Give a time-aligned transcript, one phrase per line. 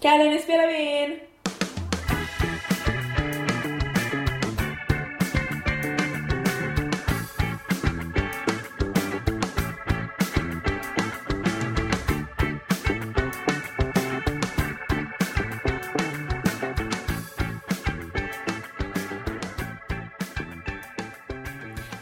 [0.00, 1.18] Kalle, nu spelar vi in!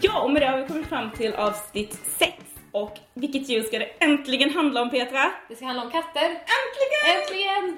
[0.00, 2.32] Ja, och med det har vi kommit fram till avsnitt 6.
[2.72, 5.32] Och vilket djur ska det äntligen handla om Petra?
[5.48, 6.30] Det ska handla om katter.
[7.14, 7.76] Äntligen!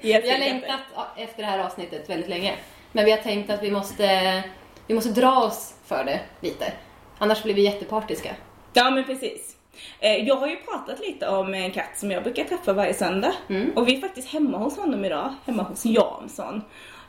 [0.00, 0.80] Vi har längtat
[1.16, 2.54] efter det här avsnittet väldigt länge.
[2.92, 4.42] Men vi har tänkt att vi måste,
[4.86, 6.72] vi måste dra oss för det lite.
[7.18, 8.34] Annars blir vi jättepartiska.
[8.72, 9.56] Ja, men precis.
[10.00, 13.32] Eh, Jag har ju pratat lite om en katt som jag brukar träffa varje söndag.
[13.48, 13.72] Mm.
[13.76, 16.62] Och vi är faktiskt hemma hos honom idag, hemma hos Jansson.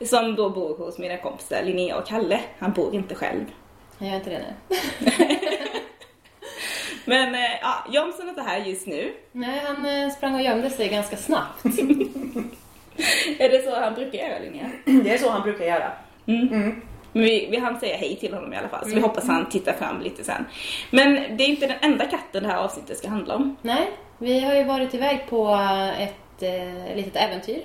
[0.05, 2.39] Som då bor hos mina kompisar Linnea och Kalle.
[2.59, 3.45] Han bor inte själv.
[3.97, 5.11] Jag gör inte det nu.
[7.05, 9.13] Men eh, ja, Jansson är inte här just nu.
[9.31, 11.65] Nej, han eh, sprang och gömde sig ganska snabbt.
[13.39, 14.69] Är det så han brukar göra Linnea?
[15.03, 15.91] Det är så han brukar göra.
[17.13, 19.49] Men vi, vi hann säga hej till honom i alla fall, så vi hoppas han
[19.49, 20.45] tittar fram lite sen.
[20.91, 23.55] Men det är inte den enda katten det här avsnittet ska handla om.
[23.61, 25.59] Nej, vi har ju varit iväg på
[25.99, 27.61] ett eh, litet äventyr.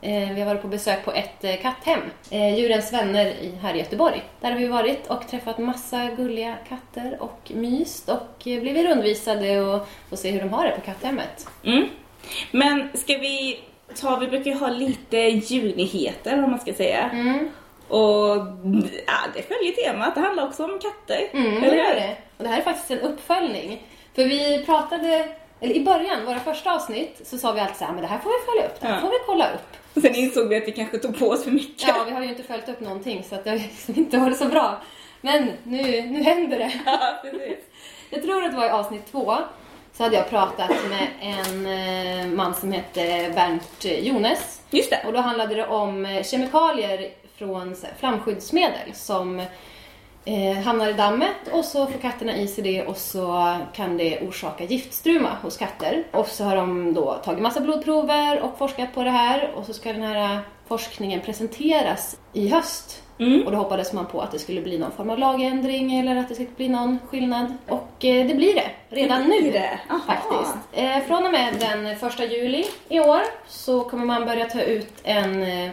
[0.00, 3.74] Eh, vi har varit på besök på ett eh, katthem, eh, Djurens vänner i, här
[3.74, 4.22] i Göteborg.
[4.40, 9.88] Där har vi varit och träffat massa gulliga katter och myst och blivit rundvisade och
[10.10, 11.48] får se hur de har det på katthemmet.
[11.64, 11.88] Mm.
[12.50, 13.60] Men ska vi
[14.00, 17.10] ta, vi brukar ju ha lite djurnyheter om man ska säga.
[17.12, 17.50] Mm.
[17.88, 18.36] Och
[19.06, 21.20] ja, det följer temat, det handlar också om katter.
[21.32, 21.94] Mm, eller hur?
[21.94, 22.16] det.
[22.36, 23.82] Och det här är faktiskt en uppföljning.
[24.14, 25.28] För vi pratade,
[25.60, 28.18] eller i början, våra första avsnitt, så sa vi alltid så här, men det här
[28.18, 29.00] får vi följa upp, det här Ja.
[29.00, 29.76] får vi kolla upp.
[29.96, 31.88] Och sen insåg vi att vi kanske tog på oss för mycket.
[31.88, 34.82] Ja, vi har ju inte följt upp någonting så att liksom inte varit så bra.
[35.20, 36.72] Men nu, nu händer det.
[36.86, 37.58] Ja, precis.
[38.10, 39.36] Jag tror att det var i avsnitt två
[39.92, 44.62] så hade jag pratat med en eh, man som hette Bernt Jones.
[44.70, 45.02] Just det.
[45.06, 49.42] Och då handlade det om eh, kemikalier från flamskyddsmedel som
[50.26, 54.20] eh, hamnar i dammet och så får katterna i sig det och så kan det
[54.20, 56.04] orsaka giftstruma hos katter.
[56.12, 59.72] Och så har de då tagit massa blodprover och forskat på det här och så
[59.72, 63.02] ska den här forskningen presenteras i höst.
[63.18, 63.46] Mm.
[63.46, 66.28] Och då hoppades man på att det skulle bli någon form av lagändring eller att
[66.28, 67.54] det skulle bli någon skillnad.
[67.68, 69.80] Och eh, det blir det redan Det blir nu det?
[69.90, 70.00] Aha.
[70.06, 70.56] faktiskt.
[70.72, 74.92] Eh, från och med den första juli i år så kommer man börja ta ut
[75.02, 75.70] en, eh,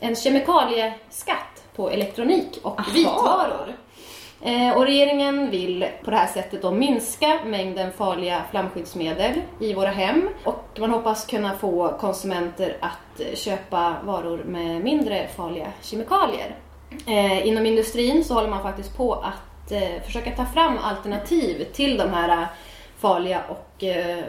[0.00, 2.90] en kemikalieskatt på elektronik och Aha.
[2.94, 3.76] vitvaror.
[4.42, 9.90] Eh, och regeringen vill på det här sättet då minska mängden farliga flamskyddsmedel i våra
[9.90, 16.54] hem och man hoppas kunna få konsumenter att eh, köpa varor med mindre farliga kemikalier.
[17.06, 19.72] Eh, inom industrin så håller man faktiskt på att
[20.04, 22.46] försöka ta fram alternativ till de här
[22.98, 23.84] farliga och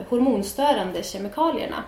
[0.10, 1.84] hormonstörande kemikalierna.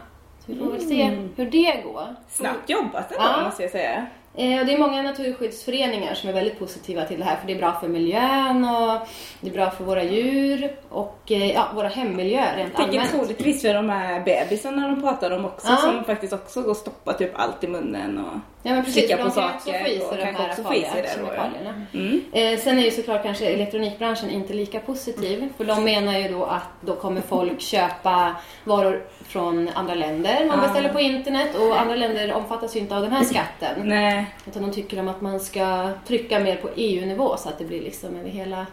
[0.46, 1.04] Så vi får väl se
[1.36, 2.16] hur det går.
[2.30, 3.44] Snabbt jobbat ändå, Ja.
[3.46, 4.06] måste jag säga.
[4.36, 7.54] Eh, och det är många naturskyddsföreningar som är väldigt positiva till det här för det
[7.54, 9.08] är bra för miljön och
[9.42, 13.12] det är bra för våra djur och eh, ja, våra hemmiljöer rent Tänker allmänt.
[13.12, 15.78] troligtvis för de här bebisarna de pratar om också Ja.
[15.78, 19.18] som faktiskt också går och stoppar typ allt i munnen och Ja men precis, på
[19.18, 21.04] de kan ju också saker få i sig de här farliga ja.
[21.16, 21.86] kemikalierna.
[21.94, 22.22] Mm.
[22.32, 26.46] Eh, sen är ju såklart kanske elektronikbranschen inte lika positiv för de menar ju då
[26.46, 31.96] att då kommer folk köpa varor från andra länder man beställer på internet och andra
[31.96, 33.70] länder omfattas ju inte av den här skatten.
[33.84, 37.66] Nej, Utan de tycker om att man ska trycka mer på EU-nivå så att det
[37.66, 38.66] blir liksom över hela,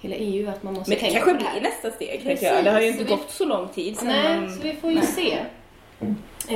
[0.00, 1.60] hela EU att man måste men det tänka kanske på det här.
[1.60, 2.64] blir nästa steg tänker Precis, jag.
[2.64, 4.50] Det har ju så inte vi- gått så lång tid sedan Nej, man...
[4.54, 5.06] så vi får ju Nej.
[5.06, 5.38] se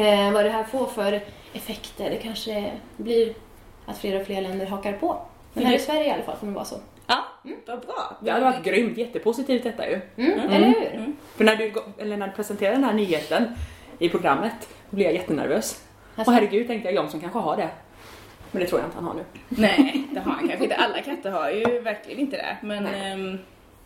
[0.00, 1.21] eh, vad det här får för
[1.53, 2.10] effekter.
[2.10, 3.34] Det kanske blir
[3.87, 5.19] att fler och fler länder hakar på.
[5.53, 6.77] Men här i Sverige i alla fall kommer det vara så.
[7.06, 7.25] Ja,
[7.66, 8.16] vad bra.
[8.21, 10.00] Det hade varit grymt, jättepositivt detta ju.
[10.16, 11.12] Mm, Eller hur?
[11.37, 13.54] För när du, eller när du presenterade den här nyheten
[13.99, 14.53] i programmet,
[14.91, 15.83] då blev jag jättenervös.
[16.16, 17.69] Alltså- Och herregud tänkte jag, Jansson kanske har det.
[18.54, 19.25] Men det tror jag inte han har nu.
[19.48, 20.76] Nej, det har han kanske inte.
[20.76, 22.56] Alla katter har ju verkligen inte det.
[22.62, 23.38] Men ehm,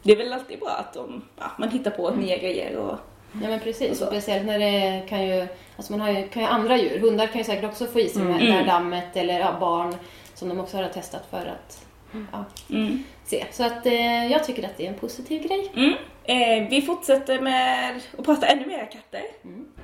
[0.03, 2.99] det är väl alltid bra att de, ja, man hittar på nya grejer och...
[3.43, 5.47] Ja men precis, speciellt när det kan ju,
[5.77, 8.09] alltså man har ju, kan ju andra djur, hundar kan ju säkert också få i
[8.09, 8.67] sig här- det här Mm.
[8.67, 9.95] dammet eller ja, barn
[10.35, 11.87] som de också har testat för att
[12.33, 13.05] ja, Mm.
[13.25, 13.45] se.
[13.51, 15.73] Så att eh, jag tycker att det är en positiv grej.
[15.77, 15.93] Mm.
[16.25, 19.23] Eh, vi fortsätter med att prata ännu mer katter.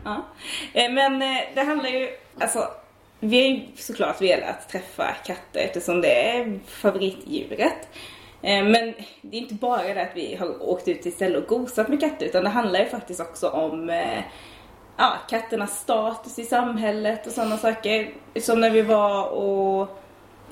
[0.04, 0.22] Ja.
[0.72, 2.08] Eh, men eh, det handlar ju,
[2.40, 2.58] alltså,
[3.28, 7.88] vi har ju såklart velat träffa katter eftersom det är favoritdjuret.
[8.42, 11.48] Eh, men det är inte bara det att vi har åkt ut till ställen och
[11.48, 14.20] gosat med katter utan det handlar ju faktiskt också om eh,
[14.96, 18.10] ja, katternas status i samhället och sådana saker.
[18.40, 19.88] Som när vi var och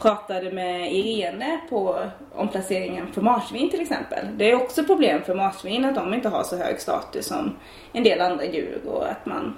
[0.00, 1.98] pratade med Irene på
[2.34, 4.26] omplaceringen för marsvin till exempel.
[4.36, 7.56] Det är också problem för marsvin att de inte har så hög status som
[7.92, 9.56] en del andra djur och att man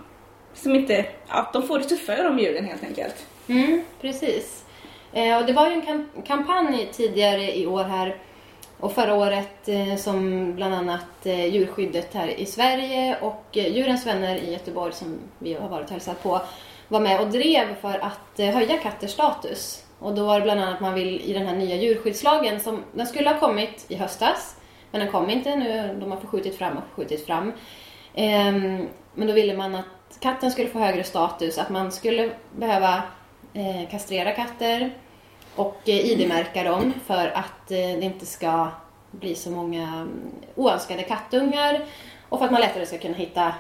[0.55, 3.27] som inte, ja, de får det tuffare de djuren helt enkelt.
[3.49, 4.65] Mm, precis.
[5.13, 8.17] Eh, och det var ju en kampanj tidigare i år här
[8.81, 14.07] och förra året eh, som bland annat eh, djurskyddet här i Sverige och eh, Djurens
[14.07, 16.41] vänner i Göteborg som vi har varit och hälsat på
[16.89, 19.85] var med och drev för att eh, höja katters status.
[19.99, 23.07] Och då var det bland annat man vill i den här nya djurskyddslagen som den
[23.07, 24.57] skulle ha kommit i höstas
[24.95, 25.97] men den kom inte nu.
[26.01, 27.53] De har förskjutit fram och förskjutit fram.
[28.15, 29.85] Ehm, men då ville man att
[30.21, 33.03] katten skulle få högre status, att man skulle behöva
[33.55, 34.91] eh, kastrera katter
[35.57, 38.69] och eh, ID-märka dem för att eh, det inte ska
[39.11, 41.85] bli så många mm, oönskade kattungar
[42.29, 43.55] och för att man lättare ska kunna hitta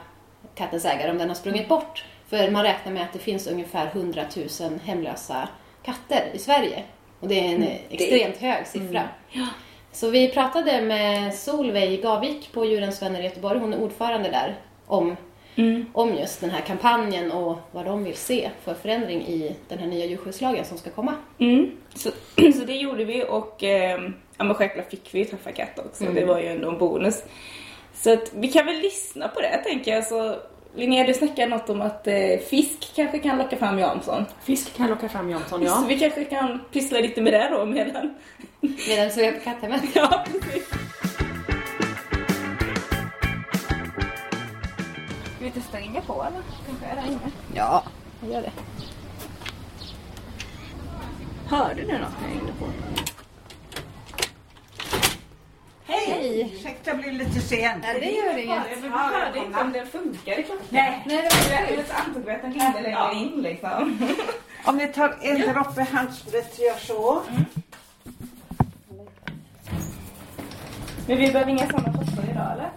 [0.54, 2.04] kattens ägare om den har sprungit bort.
[2.28, 4.24] För man räknar med att det finns ungefär 100
[4.60, 5.48] 000 hemlösa
[5.82, 6.82] katter i Sverige.
[7.20, 9.08] Och det är en eh, extremt hög siffra.
[9.92, 14.56] Så vi pratade med Solveig Gavik på Djurens vänner i Göteborg, hon är ordförande där,
[14.86, 15.16] om,
[15.92, 19.86] om just den här kampanjen och vad de vill se för förändring i den här
[19.86, 21.14] nya djurskyddslagen som ska komma.
[21.38, 21.70] Mm.
[21.94, 24.00] Så, så det gjorde vi och eh,
[24.38, 26.04] ja, men självklart fick vi ju träffa katt också.
[26.04, 27.22] Det var ju ändå en bonus.
[27.94, 30.06] Så att vi kan väl lyssna på det tänker jag.
[30.06, 30.36] Så,
[30.74, 34.24] Linnea, du snackade något om att eh, fisk kanske kan locka fram Jansson.
[34.44, 35.84] Fisk kan locka fram Jansson, Så ja.
[35.88, 38.14] vi kanske kan pyssla lite med det då medan...
[38.88, 39.82] Medan så är jag på katthemmet.
[39.94, 40.68] ja, precis.
[45.44, 46.42] Ska vi testa ringa på eller?
[46.66, 47.30] Kanske är det inne.
[47.54, 47.84] Ja,
[48.20, 48.52] jag gör det.
[51.48, 52.66] Hörde du något när jag ringde på?
[55.84, 56.52] Hej!
[56.54, 57.80] Ursäkta, jag blev lite sen.
[57.80, 58.62] det gör inget.
[58.82, 60.66] Vi hörde inte om den funkade klockan.
[60.68, 61.02] Nej.
[61.06, 61.28] Nej,
[61.70, 63.98] det var antog vi att den ringde längre in liksom.
[64.64, 67.22] Om ni tar en droppe handsprit gör så.
[71.06, 72.70] Men vi behöver inga sådana pottar idag eller?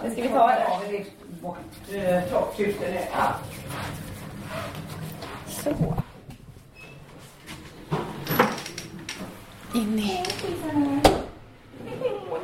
[0.00, 1.23] Eller ska vi ta det?
[1.44, 2.94] Vi bort eh, toppskjuten.
[3.12, 3.34] Ja.
[5.48, 5.94] Så.
[9.74, 10.24] In i,
[12.30, 12.40] Åh,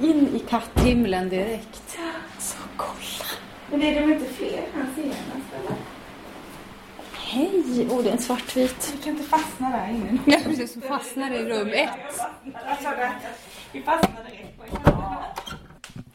[0.00, 1.98] är in i katthimlen direkt.
[2.38, 3.24] Så kolla.
[3.70, 5.76] Men är de inte fler här senast eller?
[7.12, 7.86] Hej!
[7.90, 8.94] Oh, det är en svartvit.
[8.96, 10.18] Vi kan inte fastna där inne.
[10.26, 10.72] Ja, precis.
[10.72, 11.90] Som fastnar i rum ett.
[12.68, 12.88] Alltså,
[13.72, 14.94] vi fastnade rätt på en.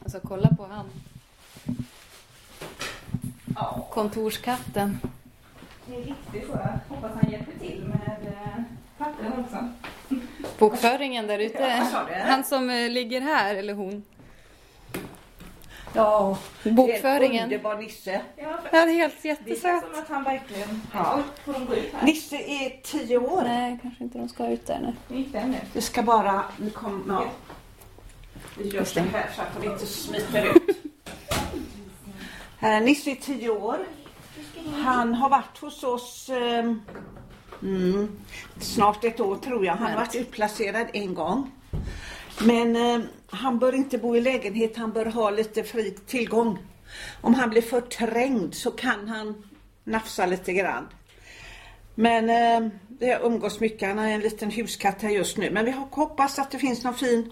[0.04, 0.86] Alltså kolla på han.
[3.91, 4.99] Kontorskatten.
[5.85, 6.49] det är riktigt
[6.89, 8.63] hoppas han hjälper till med eh,
[8.97, 9.69] pappren också.
[10.59, 11.88] Bokföringen där ute.
[12.07, 12.13] du?
[12.13, 14.03] Han som eh, ligger här, eller hon.
[15.93, 17.43] Ja, Bokföringen.
[17.43, 18.21] underbar Nisse.
[18.35, 19.83] Ja, för Ja, det är helt det känns jättesöt.
[19.94, 20.81] som att han verkligen...
[20.94, 21.19] Ja.
[21.45, 22.05] Får de gå ut här?
[22.05, 23.44] Nisse är tio år.
[23.44, 24.94] Nej, kanske inte de ska ut där nu.
[25.07, 25.57] Nu gick den nu.
[25.73, 26.44] Det ska bara...
[26.57, 27.23] Nu kom, ja.
[28.57, 30.77] Vi gör så här så att de inte smiter ut.
[32.63, 33.77] Eh, Nisse är tio år.
[34.83, 36.73] Han har varit hos oss eh,
[37.61, 38.19] mm,
[38.59, 39.75] snart ett år tror jag.
[39.75, 41.51] Han har varit utplacerad en gång.
[42.41, 42.99] Men eh,
[43.29, 46.57] han bör inte bo i lägenhet, han bör ha lite fri tillgång.
[47.21, 49.43] Om han blir för trängd så kan han
[49.83, 50.87] nafsa lite grann.
[51.95, 55.51] Men eh, det umgås mycket, han har en liten huskatt här just nu.
[55.51, 57.31] Men vi hoppas att det finns någon fin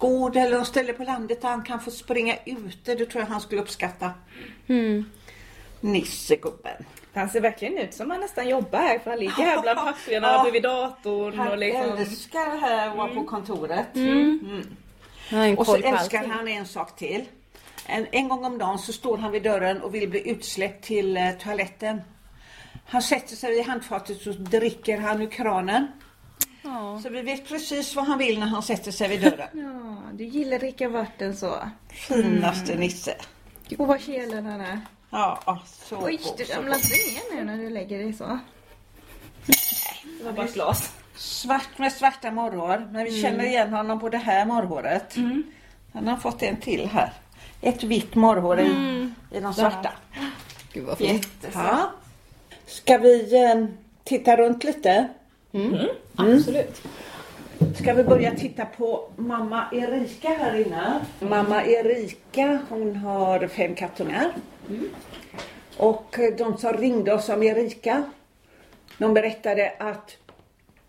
[0.00, 2.94] gård eller något ställe på landet där han kan få springa ute.
[2.94, 4.10] Det tror jag han skulle uppskatta.
[5.80, 6.84] Nissegubben.
[7.14, 10.28] Han ser verkligen ut som han nästan jobbar här för han ligger här bland papperna
[10.28, 10.42] Ja.
[10.42, 11.96] bredvid datorn och Han liksom...
[11.98, 13.86] älskar här att vara på kontoret.
[13.94, 17.24] Han har en Och så älskar han en sak till.
[17.86, 21.16] En, en gång om dagen så står han vid dörren och vill bli utsläppt till
[21.16, 22.00] eh, toaletten.
[22.86, 25.86] Han sätter sig vid handfatet och dricker han ur kranen.
[26.62, 27.00] Ja.
[27.02, 29.48] Så vi vet precis vad han vill när han sätter sig vid dörren.
[29.52, 31.56] Ja, du gillar dricka vatten så.
[31.88, 33.14] Finaste Nisse.
[33.78, 34.80] Och vad kelen han är.
[35.10, 38.38] Ja, så Oj, god, du ramlar inte ner nu när du lägger dig så.
[40.18, 40.92] Det var bara ett glas.
[41.16, 42.88] Svart med svarta morrhår.
[42.92, 45.16] Men vi känner igen honom på det här morrhåret.
[45.92, 47.12] Han har fått en till här.
[47.60, 48.66] Ett vitt morrhår i,
[49.30, 49.92] i de svarta.
[50.72, 51.46] Gud vad fint.
[51.54, 51.90] Ja.
[52.66, 53.64] Ska vi eh,
[54.04, 55.08] titta runt lite?
[56.16, 56.82] Absolut.
[57.80, 61.00] Ska vi börja titta på mamma Erika här inne?
[61.20, 64.32] Mamma Erika hon har fem kattungar.
[65.76, 68.02] Och eh, de som ringde oss om Erika,
[68.98, 70.16] de berättade att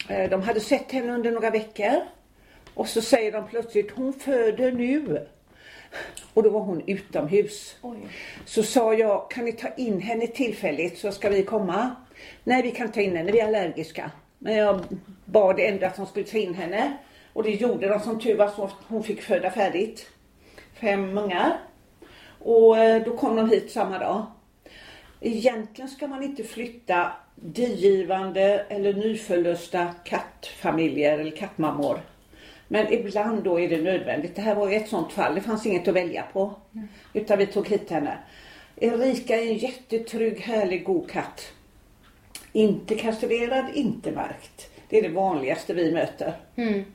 [0.07, 2.01] eh, de hade sett henne under några veckor.
[2.73, 5.27] Och så säger de plötsligt, hon föder nu.
[6.33, 7.75] Och då var hon utomhus.
[8.45, 11.95] Så sa jag, kan ni ta in henne tillfälligt så ska vi komma?
[12.43, 14.11] Nej, vi kan ta in henne, vi är allergiska.
[14.43, 14.81] Men jag
[15.25, 16.97] bad ändå att de skulle ta in henne.
[17.33, 20.09] Och det gjorde de som tur var så hon fick föda färdigt.
[20.73, 21.59] Fem ungar.
[22.39, 24.25] Och eh, då kom de hit samma dag.
[25.19, 32.01] Egentligen ska man inte flytta digivande eller nyförlösta kattfamiljer eller kattmammor.
[32.67, 34.35] Men ibland då är det nödvändigt.
[34.35, 35.35] Det här var ju ett sånt fall.
[35.35, 36.53] Det fanns inget att välja på.
[37.13, 38.17] Utan vi tog hit henne.
[38.75, 41.53] Erika är en jättetrygg, härlig, god katt.
[42.53, 44.69] Inte kastrerad, inte märkt.
[44.89, 46.33] Det är det vanligaste vi möter.
[46.55, 46.85] Mm.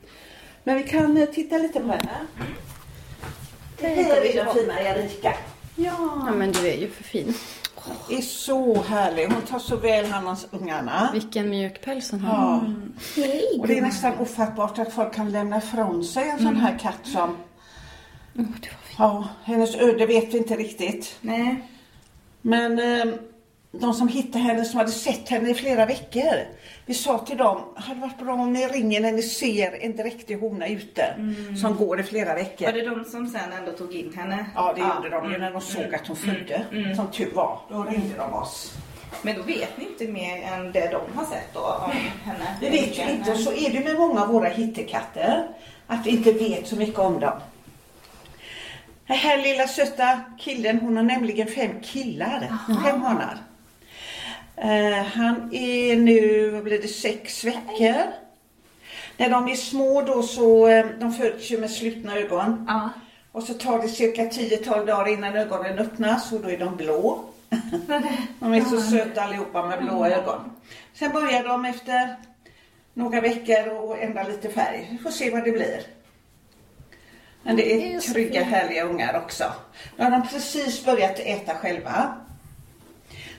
[0.64, 2.10] Men vi kan eh, titta lite på henne.
[3.80, 5.34] Det här är den fina Erika.
[5.76, 7.34] Ja, men du är ju för fin.
[8.10, 9.26] är så härlig.
[9.32, 11.10] Hon tar så väl hand om ungarna.
[11.12, 12.74] Vilken mjuk päls hon har.
[13.16, 13.60] Ja.
[13.60, 17.00] Och det är nästan ofattbart att folk kan lämna ifrån sig en sån här katt
[17.02, 17.36] som...
[18.38, 18.96] Åh, du var fin.
[18.98, 21.18] Ja, hennes öde vet vi inte riktigt.
[21.20, 21.62] Nej.
[22.42, 23.14] Men eh,
[23.80, 26.34] de som hittade henne, som hade sett henne i flera veckor.
[26.86, 30.36] Vi sa till dem, hade varit bra om ni ringer när ni ser en dräktig
[30.36, 31.14] hona ute.
[31.60, 32.66] Som går i flera veckor.
[32.66, 34.46] Var det de som sen ändå tog in henne?
[34.54, 36.64] Ja, det gjorde de ju när de såg att hon födde.
[36.96, 37.58] Som tur var.
[37.68, 38.72] Då ringde de oss.
[39.22, 41.90] Men då vet ni inte mer än det de har sett då om
[42.24, 42.56] henne?
[42.60, 45.48] Vi vet ju inte, så är det med många av våra hittekatter.
[45.86, 47.40] Att vi inte vet så mycket om dem.
[49.06, 52.48] Den här lilla söta killen, hon har nämligen fem killar.
[52.84, 53.38] Fem hanar.
[54.56, 58.02] Eh, han är nu, vad blir det, sex veckor.
[59.16, 62.64] När de är små då så, eh, de föds ju med slutna ögon.
[62.68, 62.90] Ja.
[63.32, 67.24] Och så tar det cirka 10-12 dagar innan ögonen öppnas och då är de blå.
[68.40, 70.40] De är så söta allihopa med blåa ögon.
[70.94, 72.16] Sen börjar de efter
[72.94, 74.88] några veckor och ändra lite färg.
[74.92, 75.80] Vi får se vad det blir.
[77.42, 79.44] Men det är trygga härliga ungar också.
[79.96, 82.16] Nu har de precis börjat äta själva.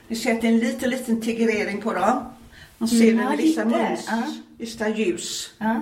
[0.08, 2.24] Ni ser att det är en liten, liten tigrering på dem.
[2.78, 4.12] Man ser Mm, det ja, med vissa mönster.
[4.16, 4.22] Ja.
[4.58, 5.50] Vissa ljus.
[5.58, 5.80] Ja.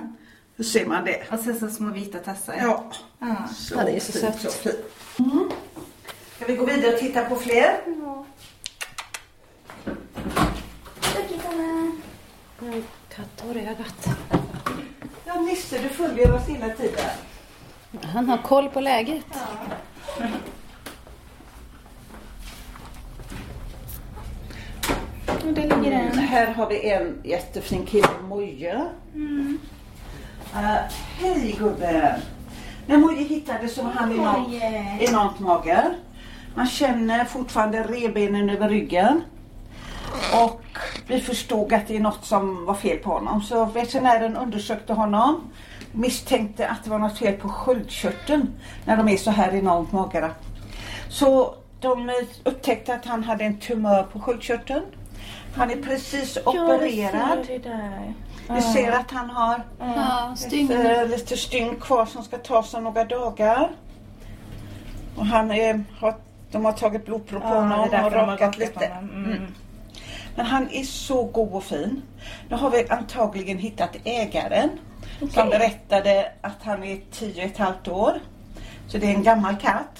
[0.55, 1.23] Då ser man det.
[1.31, 2.55] Och sen så små vita tassar.
[2.61, 2.91] Ja.
[3.19, 3.35] Ja.
[3.55, 4.41] Så Ja, det är så fint, sött.
[4.41, 4.75] så fint.
[5.19, 5.49] Mm.
[6.35, 7.77] Ska vi gå vidare och titta på fler?
[13.15, 14.07] Kattögat.
[15.25, 17.09] Ja, Nisse, du följer oss hela tiden.
[18.13, 19.25] Han har koll på läget.
[20.17, 20.23] Och
[25.55, 26.17] där ligger en.
[26.17, 28.85] Här har vi en jättefin kille, Moje.
[29.15, 30.75] Uh,
[31.19, 32.19] Hej gubben!
[32.87, 34.63] När Moje hittades så var han enormt,
[34.99, 35.93] enormt mager.
[36.55, 39.21] Man känner fortfarande revbenen över ryggen.
[40.43, 40.61] Och
[41.07, 43.41] vi förstod att det är något som var fel på honom.
[43.41, 45.41] Så veterinären undersökte honom.
[45.91, 48.49] Misstänkte att det var något fel på sköldkörteln
[48.85, 50.31] när de är så här enormt magra.
[51.09, 52.11] Så de
[52.43, 54.83] upptäckte att han hade en tumör på sköldkörteln.
[55.55, 57.45] Han är precis opererad.
[57.47, 58.13] det där.
[58.49, 63.03] Vi ser att han har Ja, eh, lite stygn kvar som ska tas om några
[63.03, 63.71] dagar.
[65.15, 66.15] Och han är, har,
[66.51, 68.85] de har tagit blodprov på honom och rakat lite.
[68.85, 69.53] Mm.
[70.35, 72.01] Men han är så god och fin.
[72.49, 74.69] Nu har vi antagligen hittat ägaren
[75.33, 78.19] som berättade att han är tio och ett halvt år.
[78.87, 79.99] Så det är en gammal katt.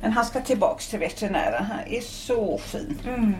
[0.00, 1.64] Men han ska tillbaks till veterinären.
[1.64, 2.98] Han är så fin.
[3.06, 3.34] Mm.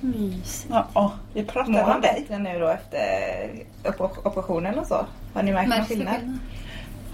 [0.00, 0.66] Mys.
[0.70, 2.14] Ja, ja, vi Mår pratade han om dig.
[2.20, 5.06] bättre nu då efter op- operationen och så?
[5.34, 6.38] Har ni märkt någon skillnad?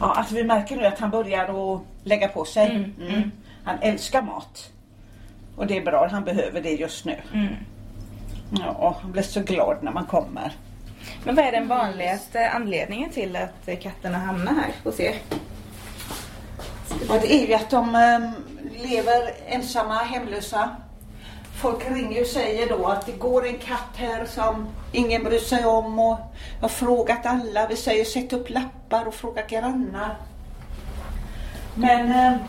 [0.00, 2.70] Ja, alltså vi märker nu att han börjar att lägga på sig.
[2.70, 3.30] Mm, Mm.
[3.64, 4.70] Han älskar mat.
[5.56, 7.16] Och det är bra, han behöver det just nu.
[7.34, 7.54] Mm.
[8.58, 10.52] Ja, han blir så glad när man kommer.
[11.24, 15.14] Men vad är den vanligaste anledningen till att katterna hamnar här hos er?
[17.08, 18.30] Ja, det är ju att de ehm,
[18.82, 20.70] lever ensamma, hemlösa.
[21.62, 25.64] Folk ringer och säger då att det går en katt här som ingen bryr sig
[25.64, 25.98] om.
[25.98, 26.18] Och
[26.54, 27.66] jag har frågat alla.
[27.66, 30.16] Vi säger sätt upp lappar och fråga grannar.
[31.74, 32.40] Men eh,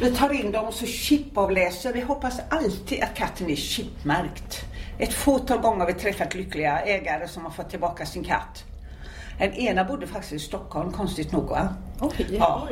[0.00, 1.92] vi tar in dem och så chipavläser.
[1.92, 4.60] Vi hoppas alltid att katten är chipmärkt.
[4.98, 8.64] Ett fåtal gånger har vi träffat lyckliga ägare som har fått tillbaka sin katt.
[9.40, 11.68] Den ena bodde faktiskt i Stockholm, konstigt nog va?
[12.00, 12.26] Oj.
[12.30, 12.68] Ja.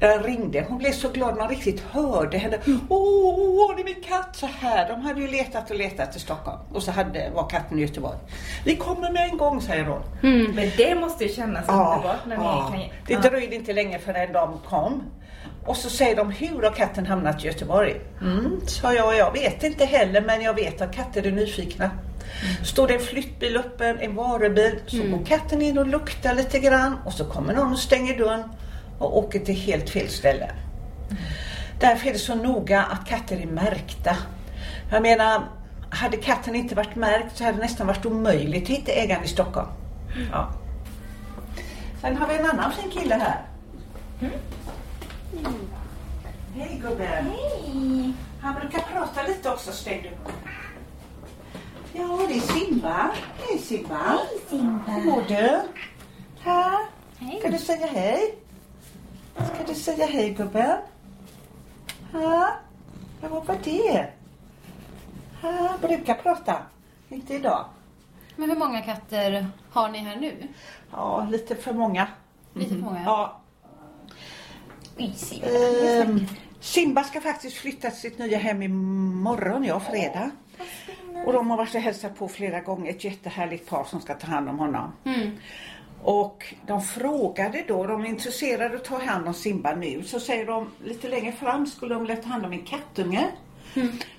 [0.00, 0.66] Jag ringde.
[0.68, 2.58] Hon blev så glad man riktigt hörde henne.
[2.88, 4.36] Åh, det är min katt!
[4.36, 4.88] Så här.
[4.88, 6.58] De hade ju letat och letat i Stockholm.
[6.72, 8.16] Och så hade, var katten i Göteborg.
[8.64, 10.02] Vi kommer med en gång, säger hon.
[10.54, 12.70] Men det måste ju kännas underbart när ja.
[12.72, 12.88] ni kan...
[13.06, 13.20] Det Ja.
[13.30, 15.02] dröjde inte länge förrän de kom.
[15.66, 18.00] Och så säger de, hur har katten hamnat i Göteborg?
[18.20, 21.90] Mm, sa jag, jag vet inte heller men jag vet att katter är nyfikna.
[22.64, 26.96] Står det en flyttbil öppen, en varubil, så går katten in och luktar lite grann
[27.04, 28.42] och så kommer någon och stänger dörren
[28.98, 30.50] och åker till helt fel ställe.
[31.80, 34.16] Därför är det så noga att katter är märkta.
[34.90, 35.42] Jag menar,
[35.90, 39.28] hade katten inte varit märkt så hade det nästan varit omöjligt att hitta ägaren i
[39.28, 39.68] Stockholm.
[40.32, 40.52] Ja.
[42.00, 43.42] Sen har vi en annan fin kille här.
[46.54, 47.06] Hej gubben.
[47.06, 48.12] Hej!
[48.40, 50.10] Han brukar prata lite också, stäng du.
[51.92, 53.10] Ja, det är Simba.
[53.48, 53.96] Hej Simba.
[53.98, 54.82] Hej Simba!
[54.86, 55.60] Hur mår du?
[56.44, 56.80] Ha?
[57.18, 57.40] Hej.
[57.40, 58.34] Ska du säga hej?
[59.34, 60.78] Ska du säga hej gubben?
[62.12, 62.50] Ja,
[63.20, 64.08] vad var det?
[65.42, 65.78] Ha?
[65.80, 66.62] Brukar prata.
[67.08, 67.64] Inte idag.
[68.36, 70.48] Men hur många katter har ni här nu?
[70.90, 72.08] Ja, lite för många.
[72.54, 73.02] Lite för många?
[73.04, 73.40] Ja.
[74.98, 75.46] Oj, Simba.
[75.48, 76.26] Ehm,
[76.60, 80.30] Simba ska faktiskt flytta till sitt nya hem imorgon, ja, fredag.
[81.28, 82.90] Och de har varit och hälsat på flera gånger.
[82.90, 84.92] Ett jättehärligt par som ska ta hand om honom.
[85.04, 85.30] Mm.
[86.02, 90.02] Och de frågade då, de är intresserade att ta hand om Simba nu.
[90.02, 93.28] Så säger de lite längre fram skulle de vilja ta hand om en kattunge.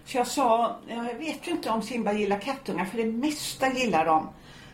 [0.06, 4.06] Så jag sa, jag vet ju inte om Simba gillar kattungar för det mesta gillar
[4.06, 4.30] de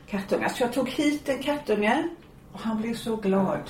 [0.09, 0.49] kattungar.
[0.49, 2.09] Så jag tog hit en kattunge
[2.51, 3.69] och han blev så glad.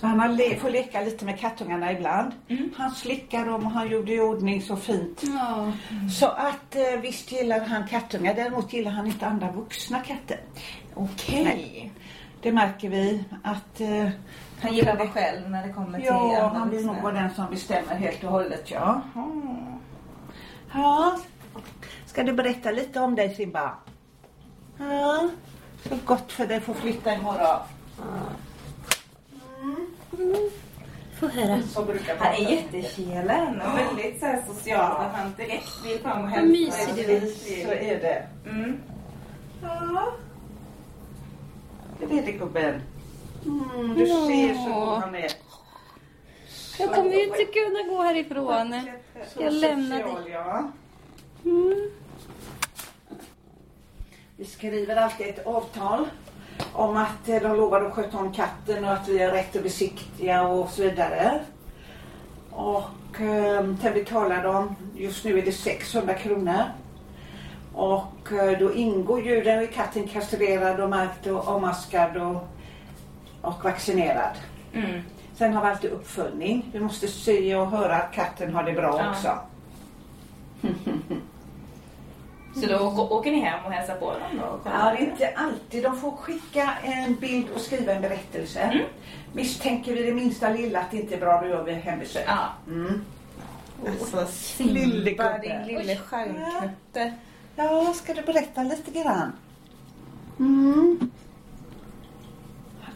[0.00, 2.32] Så han le- får leka lite med kattungarna ibland.
[2.76, 5.22] Han slickar dem och han gjorde i ordning så fint.
[5.22, 5.72] Ja.
[6.12, 8.34] Så att eh, visst gillar han kattungar.
[8.34, 10.40] Däremot gillar han inte andra vuxna katter.
[10.94, 11.44] Okej.
[11.44, 11.92] Nej.
[12.42, 14.08] Det märker vi att eh,
[14.62, 17.34] Han gillar att vara själv när det kommer till Ja, han vill nog vara den
[17.34, 19.00] som bestämmer helt och hållet, ja.
[20.74, 21.16] Ja.
[22.06, 23.70] Ska du berätta lite om dig, Simba?
[24.78, 25.28] Ja.
[25.88, 27.58] Så gott för dig att få flytta imorgon.
[31.20, 31.60] Få höra.
[32.18, 34.96] Han är jättekelen och väldigt så här social.
[35.06, 36.46] Att han direkt vill fram och Vad hälsa.
[36.52, 37.20] mysig du är.
[37.64, 38.26] Så är det.
[38.50, 38.80] Mm.
[39.62, 40.12] Ja.
[41.98, 42.80] Det är det, gubben.
[43.46, 45.30] Mm, du ser så god han är.
[46.78, 48.90] Jag kommer ju inte kunna gå härifrån.
[49.38, 50.34] Jag lämnar dig.
[51.44, 51.90] Mm.
[54.36, 56.06] Vi skriver alltid ett avtal
[56.72, 59.62] om att eh, de lovar att sköta om katten och att vi har rätt att
[59.62, 61.40] besiktiga och så vidare.
[62.50, 66.62] Och eh, sen betalar de, just nu är det 600 kronor.
[67.74, 72.48] Och eh, då ingår ju, är katten kastrerad och märkt och avmaskad och,
[73.40, 74.36] och vaccinerad.
[74.72, 75.00] Mm.
[75.34, 76.70] Sen har vi alltid uppföljning.
[76.72, 79.10] Vi måste se och höra att katten har det bra Ja.
[79.10, 79.38] också.
[82.54, 84.60] Så då åker ni hem och hälsar på dem då?
[84.64, 85.82] Ja, det är inte alltid.
[85.82, 88.80] De får skicka en bild och skriva en berättelse.
[89.32, 92.24] Misstänker vi det minsta lilla att det inte är bra, då gör vi hembesök.
[92.26, 92.48] Ja.
[92.68, 93.04] Mm.
[93.86, 94.26] Alltså
[94.58, 97.14] Lille Simba, din lille stjärnknutte.
[97.56, 99.32] Ja, ska du berätta lite grann?
[100.38, 101.10] Mm.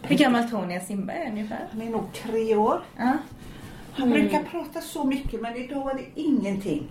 [0.03, 1.69] Hur gammal tror ni att Simba är ungefär?
[1.73, 2.83] Han är nog tre år.
[2.97, 3.13] Ja.
[3.97, 6.89] Han brukar prata så mycket men idag var det ingenting.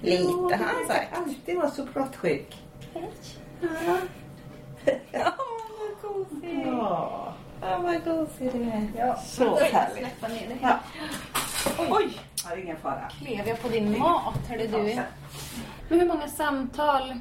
[0.00, 0.90] Lite Ja, har han han sagt.
[0.90, 2.46] verkar alltid vara så pratskygg.
[2.92, 3.96] Ja.
[5.12, 5.32] Ja,
[6.02, 6.62] vad gosig.
[6.66, 8.88] Ja, Ja, vad gosig du är.
[8.96, 9.16] Ja.
[9.16, 9.98] så härligt.
[9.98, 10.58] Släppa ner dig.
[10.62, 10.78] Ja.
[11.78, 12.08] Oj!
[12.44, 13.08] Ja, det är ingen fara.
[13.22, 14.90] Klev jag på din mat, hörde du.
[14.90, 15.02] Ja,
[15.88, 17.14] Men hur många samtal?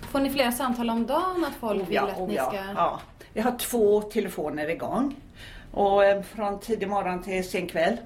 [0.00, 2.56] Får ni flera samtal om dagen att folk vill Ja, att ni ja, ska...
[2.76, 3.00] ja.
[3.32, 5.16] Vi har två telefoner igång.
[5.72, 7.96] Och eh, från tidig morgon till sen kväll.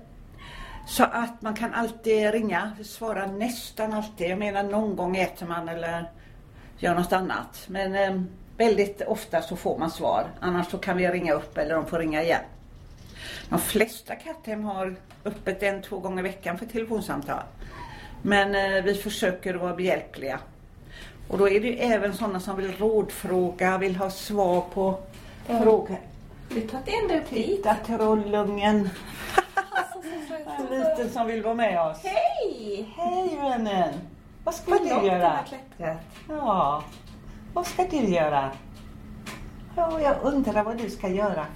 [0.86, 2.72] Så att man kan alltid ringa.
[2.78, 4.30] Vi svarar nästan alltid.
[4.30, 6.10] Jag menar någon gång äter man eller
[6.78, 7.64] gör något annat.
[7.66, 8.22] Men eh,
[8.56, 10.26] väldigt ofta så får man svar.
[10.40, 12.42] Annars så kan vi ringa upp eller de får ringa igen.
[13.48, 17.42] De flesta katthem har öppet en, två gånger i veckan för telefonsamtal.
[18.22, 20.38] Men eh, vi försöker vara behjälpliga.
[21.28, 24.98] Och då är det ju även sådana som vill rådfråga, vill ha svar på
[25.46, 25.98] frågor.
[26.48, 27.46] Du tar ända upp dit.
[27.46, 28.88] Titta trollungen.
[30.58, 31.98] En liten som vill vara med oss.
[32.04, 32.88] Hej!
[32.96, 33.94] Hej vännen!
[34.44, 35.38] Vad ska Vad du göra?
[36.28, 36.84] Ja,
[37.54, 38.50] vad ska du göra?
[39.76, 41.46] Ja, jag undrar vad du ska göra.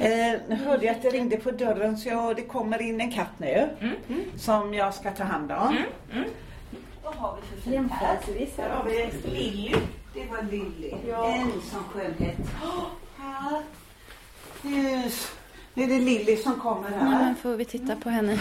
[0.00, 3.12] Eh, nu hörde jag att det ringde på dörren så jag, det kommer in en
[3.12, 3.68] katt nu
[4.36, 5.76] som jag ska ta hand om.
[7.04, 8.16] Vad har vi för fint här?
[8.70, 9.74] Har vi Lilly.
[10.14, 10.90] Det var Lilly.
[11.26, 12.36] En sån skönhet.
[13.18, 13.62] Här.
[14.62, 15.10] Nu,
[15.74, 17.24] nu är det Lilly som kommer Nej, här.
[17.24, 18.40] men får vi titta på henne?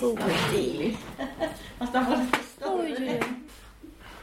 [0.00, 0.20] God
[0.52, 0.96] Lilly.
[1.78, 3.22] Fast han var lite större.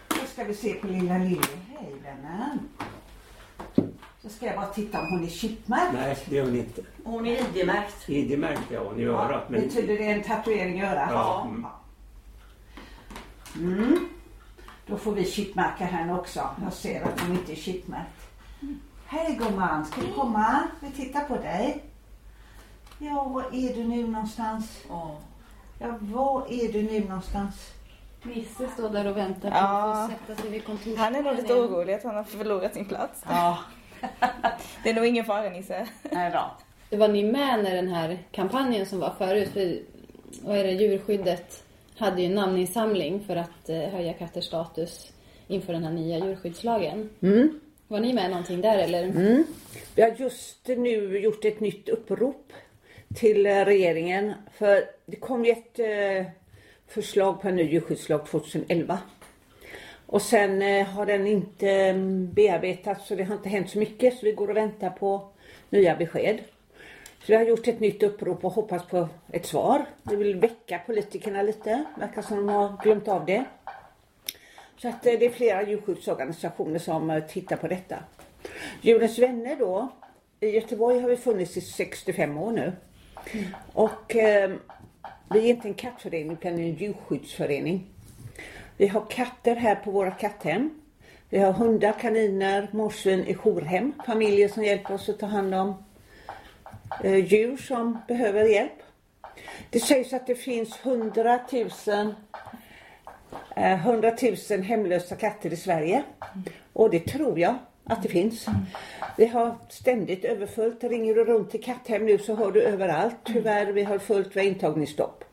[0.08, 1.42] Då ska vi se på lilla Lilly.
[1.68, 2.60] Hej vännen.
[4.22, 5.94] Så ska jag bara titta om hon är chipmärkt.
[5.94, 6.82] Nej, det gör hon inte.
[7.04, 8.10] Hon är ID-märkt.
[8.10, 9.50] ID-märkt ja, hon i örat.
[9.50, 11.10] Men Betyder det en tatuering i örat?
[11.12, 11.66] Ja, mm.
[13.56, 14.10] Mm.
[14.88, 16.50] Då får vi chipmärka henne också.
[16.64, 18.35] Jag ser att hon inte är chipmärkt.
[19.08, 20.64] Hej gumman, ska du komma?
[20.82, 21.84] Vi tittar på dig.
[23.00, 24.84] Ja, var är du nu någonstans?
[24.90, 25.18] Ja,
[26.00, 27.72] var är du nu någonstans?
[28.24, 29.94] Nisse står där och väntar på Ja.
[29.94, 30.98] att få sätta sig vid kontoret.
[31.00, 33.24] Han är nog lite orolig att han har förlorat sin plats.
[33.30, 33.58] Ja,
[34.84, 35.88] Det är nog ingen fara Nisse.
[36.12, 36.52] nej då.
[36.90, 39.50] För var ni med när den här kampanjen som var förut?
[39.54, 39.80] För,
[40.48, 41.64] vad är det, djurskyddet
[41.98, 45.12] hade ju en namninsamling för att eh, höja katters status
[45.48, 47.10] inför den här nya djurskyddslagen.
[47.22, 47.60] Mm.
[47.88, 49.04] Var ni med någonting där eller?
[49.04, 49.44] Mm.
[49.96, 52.54] Vi har just nu gjort ett nytt upprop
[53.16, 54.34] till eh, regeringen.
[54.54, 56.32] För det kom ju ett eh,
[56.88, 59.00] förslag på en ny djurskyddslag 2011.
[60.06, 64.14] Och sen eh, har den inte mm, bearbetats så det har inte hänt så mycket
[64.14, 65.28] så vi går och väntar på
[65.70, 66.40] nya besked.
[67.20, 69.86] Så vi har gjort ett nytt upprop och hoppas på ett svar.
[70.04, 71.84] Vi vill väcka politikerna lite.
[72.00, 73.46] Verkar som de har glömt av det.
[74.78, 77.96] Så att eh, det är flera djurskyddsorganisationer som eh, tittar på detta.
[78.82, 79.88] Djurens vänner då.
[80.40, 82.74] I Göteborg har vi funnits i 65 år nu.
[83.74, 84.52] Och eh,
[85.30, 87.86] vi är inte en kattförening utan en djurskyddsförening.
[88.78, 90.70] Vi har katter här på våra katthem.
[91.30, 93.94] Vi har hundar, kaniner, morsvin i jourhem.
[94.06, 95.84] Familjer som hjälper oss att ta hand om
[97.04, 98.82] eh, djur som behöver hjälp.
[99.70, 101.40] Det sägs att det finns 100
[101.88, 102.16] 000
[103.56, 104.12] 100
[104.50, 106.04] 000 hemlösa katter i Sverige.
[106.74, 108.46] Och det tror jag att det finns.
[109.18, 110.84] Vi har ständigt överfullt.
[110.84, 113.16] Ringer du runt till katthem nu så hör du överallt.
[113.24, 115.24] Tyvärr, vi har fullt, vi har intagningsstopp.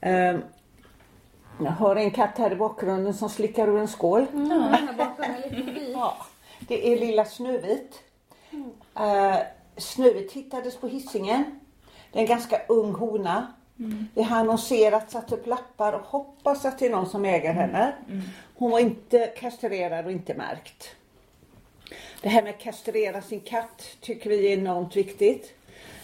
[0.00, 0.36] Eh,
[1.58, 4.26] jag har en katt här i bakgrunden som slickar ur en skål.
[5.92, 6.16] Ja,
[6.68, 8.02] det är lilla Snövit.
[9.00, 9.36] Uh,
[9.76, 11.44] Snövit hittades på Hisingen.
[12.12, 13.52] Det är en ganska ung hona.
[14.14, 17.92] Vi har annonserat, satt upp lappar och hoppas att det är någon som äger henne.
[18.54, 20.94] Hon var inte kastrerad och inte märkt.
[22.22, 25.54] Det här med att kastrera sin katt tycker vi är enormt viktigt.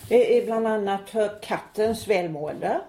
[0.08, 2.80] Det är bland annat för kattens välmående.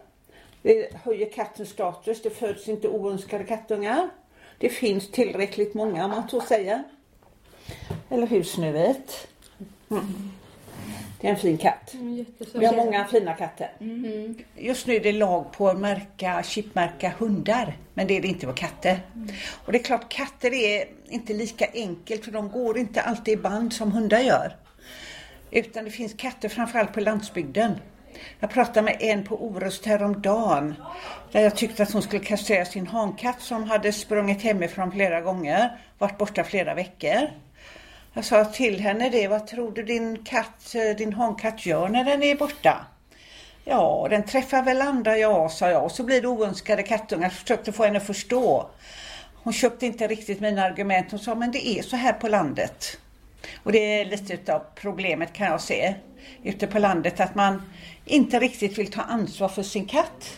[0.61, 2.21] Det höjer kattens status.
[2.21, 4.09] Det föds inte oönskade kattungar.
[4.57, 6.83] Det finns tillräckligt många om man så säger.
[8.09, 9.27] Eller hur Snövit?
[9.89, 10.31] Mm.
[11.21, 11.95] Det är en fin katt.
[12.53, 13.71] Vi har många fina katter.
[14.55, 17.77] Just nu är det lag på att märka, chipmärka hundar.
[17.93, 18.99] Men det är det inte på katter.
[19.65, 23.37] Och det är klart katter är inte lika enkelt för de går inte alltid i
[23.37, 24.55] band som hundar gör.
[25.51, 27.75] Utan det finns katter framförallt på landsbygden.
[28.39, 30.75] Jag pratade med en på Orust häromdagen.
[31.31, 35.77] Där jag tyckte att hon skulle kastrera sin hankatt som hade sprungit hemifrån flera gånger.
[35.97, 37.29] Varit borta flera veckor.
[38.13, 42.03] Jag sa till henne det, vad tror du din katt, eh, din hankatt gör när
[42.03, 42.85] den är borta?
[43.65, 45.83] Ja, den träffar väl andra, ja, sa jag.
[45.83, 47.23] Och så blir det oönskade kattungar.
[47.23, 48.69] Jag försökte få henne att förstå.
[49.43, 51.11] Hon köpte inte riktigt mina argument.
[51.11, 52.97] Hon sa, men det är så här på landet.
[53.63, 55.95] Och det är lite av problemet kan jag se.
[56.43, 57.61] Ute på landet att man
[58.05, 60.37] inte riktigt vill ta ansvar för sin katt.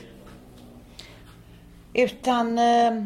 [1.94, 3.04] Utan eh,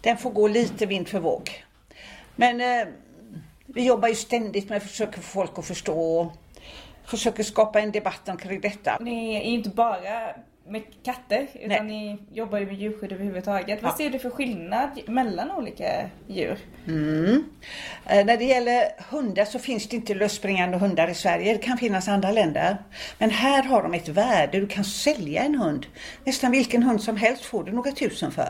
[0.00, 1.64] den får gå lite vind för våg.
[2.36, 2.94] Men eh,
[3.74, 6.32] vi jobbar ju ständigt med att försöka få folk att förstå och
[7.10, 8.96] försöker skapa en debatt omkring detta.
[9.00, 10.34] Ni är ju inte bara
[10.68, 11.82] med katter utan Nej.
[11.82, 13.82] ni jobbar ju med djurskydd överhuvudtaget.
[13.82, 13.96] Vad Ja.
[13.96, 16.58] ser du för skillnad mellan olika djur?
[16.86, 17.44] Mm.
[18.06, 21.52] Eh, när det gäller hundar så finns det inte lösspringande hundar i Sverige.
[21.52, 22.76] Det kan finnas andra länder.
[23.18, 24.60] Men här har de ett värde.
[24.60, 25.86] Du kan sälja en hund.
[26.24, 28.48] Nästan vilken hund som helst får du några tusen för.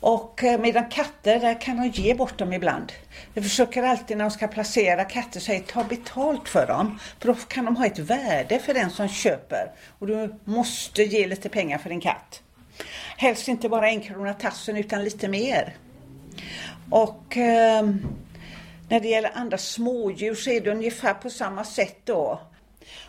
[0.00, 2.92] Och eh, medan katter, där kan de ge bort dem ibland.
[3.34, 6.98] Vi försöker alltid när de ska placera katter säga ta betalt för dem.
[7.20, 9.72] För då kan de ha ett värde för den som köper.
[9.98, 12.42] Och du måste ge lite pengar för din katt.
[13.16, 15.76] Helst inte bara en krona tassen utan lite mer.
[16.90, 17.90] Och eh,
[18.88, 22.40] när det gäller andra smådjur så är det ungefär på samma sätt då.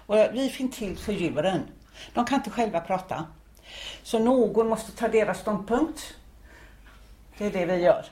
[0.06, 1.62] Och vi finns till för djuren.
[2.13, 3.26] De kan inte själva prata.
[4.04, 6.15] Så någon måste ta deras ståndpunkt.
[7.38, 8.06] Det är det vi gör.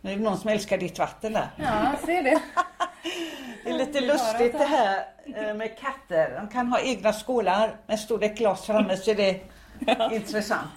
[0.00, 1.48] Nu är det någon som älskar ditt vatten där.
[1.56, 2.42] Ja, ser det.
[3.64, 6.40] Det är lite lustigt det här eh, med katter.
[6.40, 9.40] De kan ha egna skålar med står det ett glas framme så är det
[10.14, 10.70] intressant.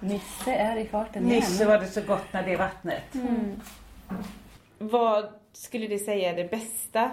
[0.00, 3.02] Nisse är i farten Nisse var det så gott med det vattnet.
[4.78, 7.10] Vad skulle du säga är det bästa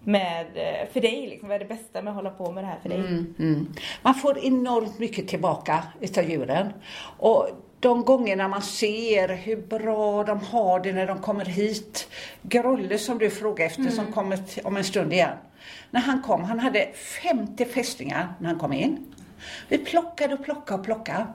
[0.00, 1.48] med, eh, för dig liksom?
[1.48, 2.98] Vad är det bästa med att hålla på med det här för dig?
[2.98, 3.74] Mm.
[4.02, 6.72] Man får enormt mycket tillbaka utav djuren.
[7.18, 7.48] Och
[7.82, 12.08] de gångerna man ser hur bra de har det när de kommer hit.
[12.42, 15.36] Grolle som du frågade efter som kommer om en stund igen.
[15.90, 16.88] När han kom, han hade
[17.22, 19.14] 50 fästingar när han kom in.
[19.68, 21.26] Vi plockade och plockade och plockade.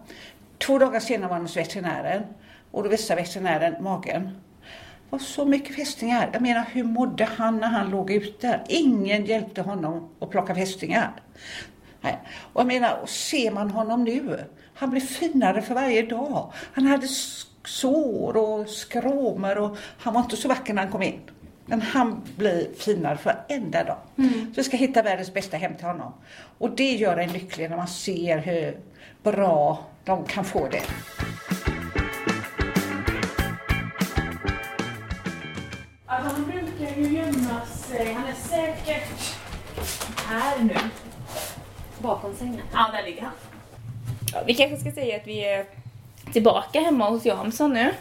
[0.58, 2.24] Två dagar senare var han hos veterinären
[2.72, 4.24] och då visade veterinären magen.
[4.24, 6.30] Det var så mycket fästingar.
[6.34, 8.60] Jag menar, hur mådde han när han låg ute?
[8.68, 11.12] Ingen hjälpte honom att plocka fästingar.
[12.02, 12.20] Nej.
[12.54, 14.40] Och jag menar, och ser man honom nu?
[14.78, 16.52] Han blir finare för varje dag.
[16.74, 17.08] Han hade
[17.66, 21.20] sår och skråmor och han var inte så vacker när han kom in.
[21.66, 23.98] Men han blir finare för varenda dag.
[24.16, 26.14] Så vi ska hitta världens bästa hem till honom.
[26.58, 28.78] Och det gör en lycklig när man ser hur
[29.24, 30.84] bra de kan få det.
[36.06, 39.36] Alltså han brukar ju gömma sig, han är säkert
[40.28, 40.76] här nu.
[42.00, 42.62] Bakom sängen.
[42.74, 43.32] Ja, där ligger han.
[44.34, 45.66] Ja, vi kanske ska säga att vi är
[46.34, 47.94] tillbaka hemma hos Jansson nu.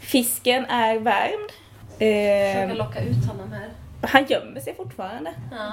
[0.00, 1.50] Fisken är värmd.
[1.88, 3.68] Försöka Eh, locka ut honom här.
[4.02, 5.32] han gömmer sig fortfarande.
[5.50, 5.72] Ja.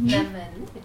[0.00, 0.80] Nej men nu.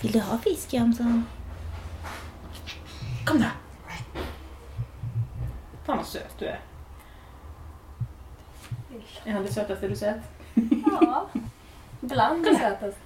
[0.00, 1.24] Vill du ha fisk Jansson?
[3.26, 3.46] Kom då.
[5.86, 6.60] Fan vad söt du är.
[9.24, 10.20] Är han det sötaste du sett?
[11.00, 11.28] Ja.
[12.00, 13.00] Bland det sötaste.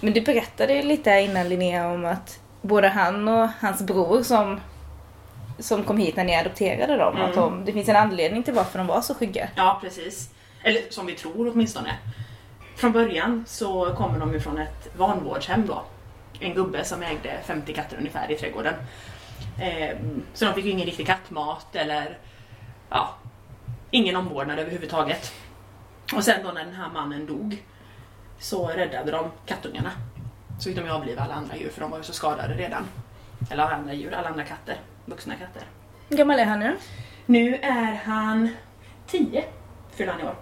[0.00, 4.60] Men du berättade ju lite innan Linnea om att både han och hans bror som,
[5.58, 8.78] som kom hit när ni adopterade dem, att de, det finns en anledning till varför
[8.78, 9.48] de var så skygga.
[9.54, 10.30] Ja, precis.
[10.62, 11.94] Eller som vi tror åtminstone.
[12.76, 15.82] Från början så kommer de ju från ett vanvårdshem då.
[16.40, 18.74] En gubbe som ägde 50 katter ungefär i trädgården.
[19.60, 22.18] Ehm, så de fick ju ingen riktig kattmat eller
[22.90, 23.14] ja,
[23.90, 25.32] ingen omvårdnad överhuvudtaget.
[26.14, 27.62] Och sen då när den här mannen dog
[28.38, 29.90] så räddade de kattungarna.
[30.58, 32.84] Så fick de ju avliva alla andra djur för de var ju så skadade redan.
[33.50, 34.76] Eller alla andra djur, alla andra katter.
[35.04, 35.62] Vuxna katter.
[36.08, 36.76] Hur gammal är han nu?
[37.26, 38.48] Nu är han
[39.06, 39.44] 10,
[39.94, 40.34] fyller han i år.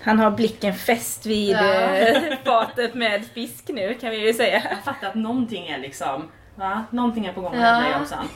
[0.00, 1.94] Han har blicken fäst vid Ja.
[1.96, 4.62] eh, fatet med fisk nu kan vi ju säga.
[4.70, 6.84] Jag fattar att någonting är liksom, va?
[6.90, 7.60] Någonting är på gång Ja.
[7.60, 8.28] med dig Jonsson.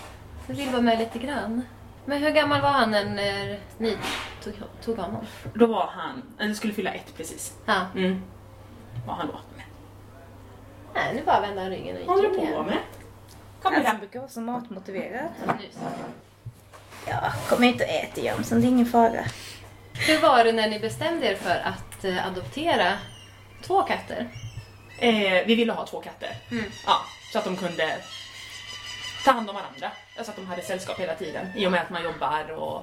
[0.47, 1.63] Jag vill vara med lite grann.
[2.07, 3.97] Men hur gammal var han när ni
[4.45, 4.53] tog,
[4.85, 5.27] tog honom?
[5.55, 7.55] Då var han, eller skulle fylla ett precis.
[7.67, 7.87] Ja.
[7.95, 8.23] Mm.
[9.07, 9.41] Var han då.
[10.95, 12.67] Nej, nu bara vända ryggen och gick håller du på igen.
[12.67, 12.79] med?
[13.63, 13.99] Kom Han igen.
[13.99, 15.29] brukar vara så matmotiverad.
[17.09, 19.25] Ja, kom hit och ät Jansson, det är ingen fara.
[19.93, 22.93] Hur var det när ni bestämde er för att eh, adoptera
[23.63, 24.29] två katter?
[24.99, 26.31] Eh, vi ville ha två katter.
[26.51, 26.65] Mm.
[26.87, 27.01] Ja,
[27.33, 27.97] så att de kunde
[29.25, 29.91] ta hand om varandra.
[30.17, 31.47] Alltså att de hade sällskap hela tiden.
[31.57, 32.83] I och med att man jobbar och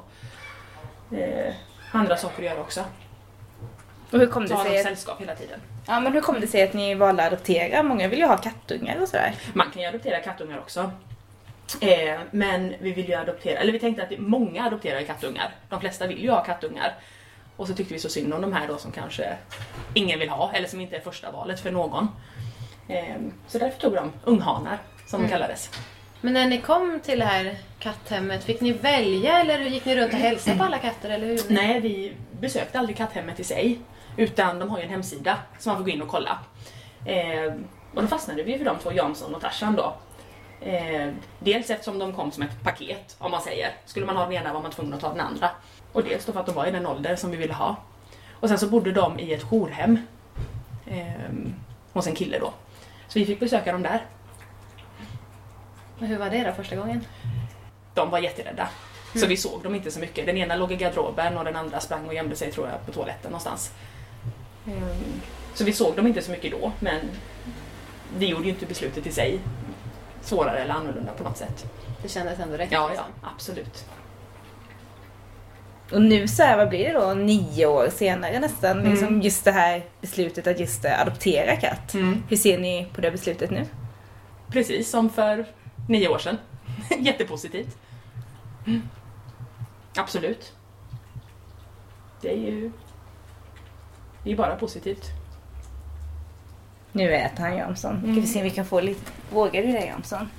[1.17, 1.53] eh,
[1.91, 2.83] andra saker att göra också.
[4.11, 5.59] Och hur kom det sig att, sällskap hela tiden.
[5.87, 7.83] ja, men hur kom det sig att ni valde att adoptera?
[7.83, 9.35] Många vill ju ha kattungar och sådär.
[9.53, 10.91] Man kan ju adoptera kattungar också.
[11.81, 15.55] Eh, men vi vill ju adoptera, eller vi tänkte att många adopterar kattungar.
[15.69, 16.95] De flesta vill ju ha kattungar.
[17.57, 19.37] Och så tyckte vi så synd om de här då som kanske
[19.93, 22.07] ingen vill ha, eller som inte är första valet för någon.
[22.87, 23.15] Eh,
[23.47, 25.69] så därför tog de unghanar, som de kallades.
[26.23, 30.13] Men när ni kom till det här katthemmet, fick ni välja eller gick ni runt
[30.13, 31.09] och hälsade på alla katter?
[31.09, 31.39] Eller hur?
[31.49, 33.79] Nej, vi besökte aldrig katthemmet i sig.
[34.17, 36.39] Utan de har ju en hemsida som man får gå in och kolla.
[37.05, 37.53] Eh,
[37.93, 39.95] och då fastnade vi för de två, Jansson och Tarzan då.
[40.61, 41.09] Eh,
[41.39, 43.71] dels eftersom de kom som ett paket, om man säger.
[43.85, 45.49] Skulle man ha den ena var man tvungen att ta den andra.
[45.91, 47.75] Och dels då för att de var i den ålder som vi ville ha.
[48.31, 49.99] Och sen så bodde de i ett jourhem.
[50.87, 51.31] Eh,
[51.93, 52.53] hos en kille då.
[53.07, 54.05] Så vi fick besöka dem där.
[56.03, 57.05] Och hur var det då första gången?
[57.93, 58.69] De var jätterädda.
[59.15, 60.25] Så vi såg dem inte så mycket.
[60.25, 62.91] Den ena låg i garderoben och den andra sprang och gömde sig tror jag på
[62.91, 63.71] toaletten någonstans.
[64.67, 65.21] Ehm,
[65.53, 66.99] Så vi såg dem inte så mycket då, men
[68.17, 69.39] det gjorde ju inte beslutet i sig
[70.21, 71.65] svårare eller annorlunda på något sätt.
[72.01, 72.71] Det kändes ändå rätt.
[72.71, 73.05] Ja, ja, liksom.
[73.21, 73.85] absolut.
[75.91, 79.51] Och nu så här, vad blir det då, nio år senare nästan, liksom just det
[79.51, 81.93] här beslutet att just adoptera katt.
[81.93, 82.23] Mm.
[82.29, 83.65] Hur ser ni på det beslutet nu?
[84.51, 85.45] Precis som för
[85.89, 86.37] nio år sedan.
[86.99, 87.77] Jättepositivt.
[88.67, 88.81] Mm.
[89.95, 90.53] Absolut.
[92.21, 92.71] Det är ju
[94.23, 95.11] det är bara positivt.
[96.91, 98.01] Nu äter han Jansson.
[98.01, 99.11] Ska vi se om vi kan få lite...
[99.31, 100.29] Vågar du det Jansson?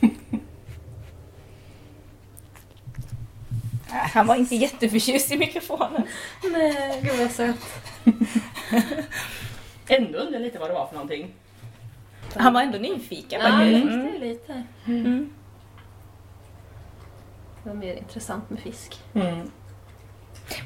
[3.88, 6.02] Han var inte jätteförtjust i mikrofonen.
[6.52, 7.56] Nej, gud vad söt.
[9.88, 11.34] Ändå undrar lite vad det var för någonting.
[12.42, 13.86] Han var ändå nyfiken Ja, faktiskt.
[13.86, 14.14] det Mm.
[14.14, 14.62] är lite.
[14.86, 15.32] Mm.
[17.62, 19.00] Det var mer intressant med fisk.
[19.14, 19.50] Mm.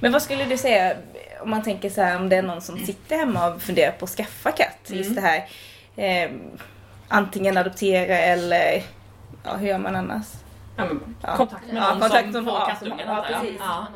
[0.00, 0.96] Men vad skulle du säga
[1.42, 4.04] om man tänker så här om det är någon som sitter hemma och funderar på
[4.04, 4.78] att skaffa katt?
[4.86, 5.48] Just det här
[5.96, 6.30] eh,
[7.08, 8.82] antingen adoptera eller
[9.44, 10.26] ja, hur gör man annars?
[10.78, 11.16] Ja, men.
[11.36, 13.60] Kontakt med Ja, någon kontakt som får har- kattungen ja, precis.
[13.60, 13.86] Ja.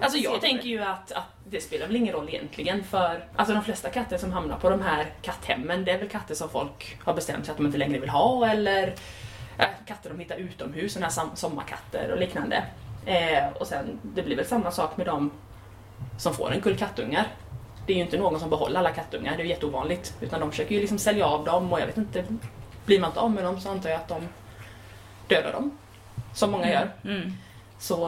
[0.00, 3.62] Alltså jag tänker ju att, att det spelar väl ingen roll egentligen för alltså de
[3.64, 7.14] flesta katter som hamnar på de här katthemmen det är väl katter som folk har
[7.14, 8.94] bestämt sig att de inte längre vill ha eller
[9.58, 12.64] äh, katter de hittar utomhus, sådana här sommarkatter och liknande.
[13.06, 15.30] Eh, och sen det blir väl samma sak med de
[16.18, 17.26] som får en kull kattungar.
[17.86, 20.14] det är ju inte någon som behåller alla kattungar, det är ju jätteovanligt.
[20.20, 22.24] Utan de försöker ju liksom sälja av dem och jag vet inte,
[22.86, 24.28] blir man inte av med dem så antar jag att de
[25.28, 25.78] dödar dem.
[26.38, 26.90] Som många gör.
[27.04, 27.32] Mm.
[27.78, 28.06] Så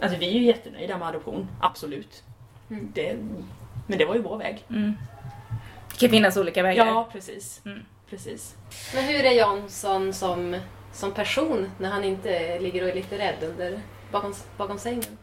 [0.00, 2.22] alltså vi är ju jättenöjda med adoption, absolut.
[2.70, 2.92] Mm.
[2.94, 3.16] Det,
[3.86, 4.64] men det var ju vår väg.
[4.70, 4.96] Mm.
[5.90, 6.86] Det kan finnas olika vägar.
[6.86, 7.62] Ja, precis.
[7.64, 7.80] Mm.
[8.10, 8.56] precis.
[8.94, 10.60] Men hur är Jansson som,
[10.92, 13.80] som person när han inte ligger och är lite rädd under,
[14.12, 15.18] bakom, bakom sängen?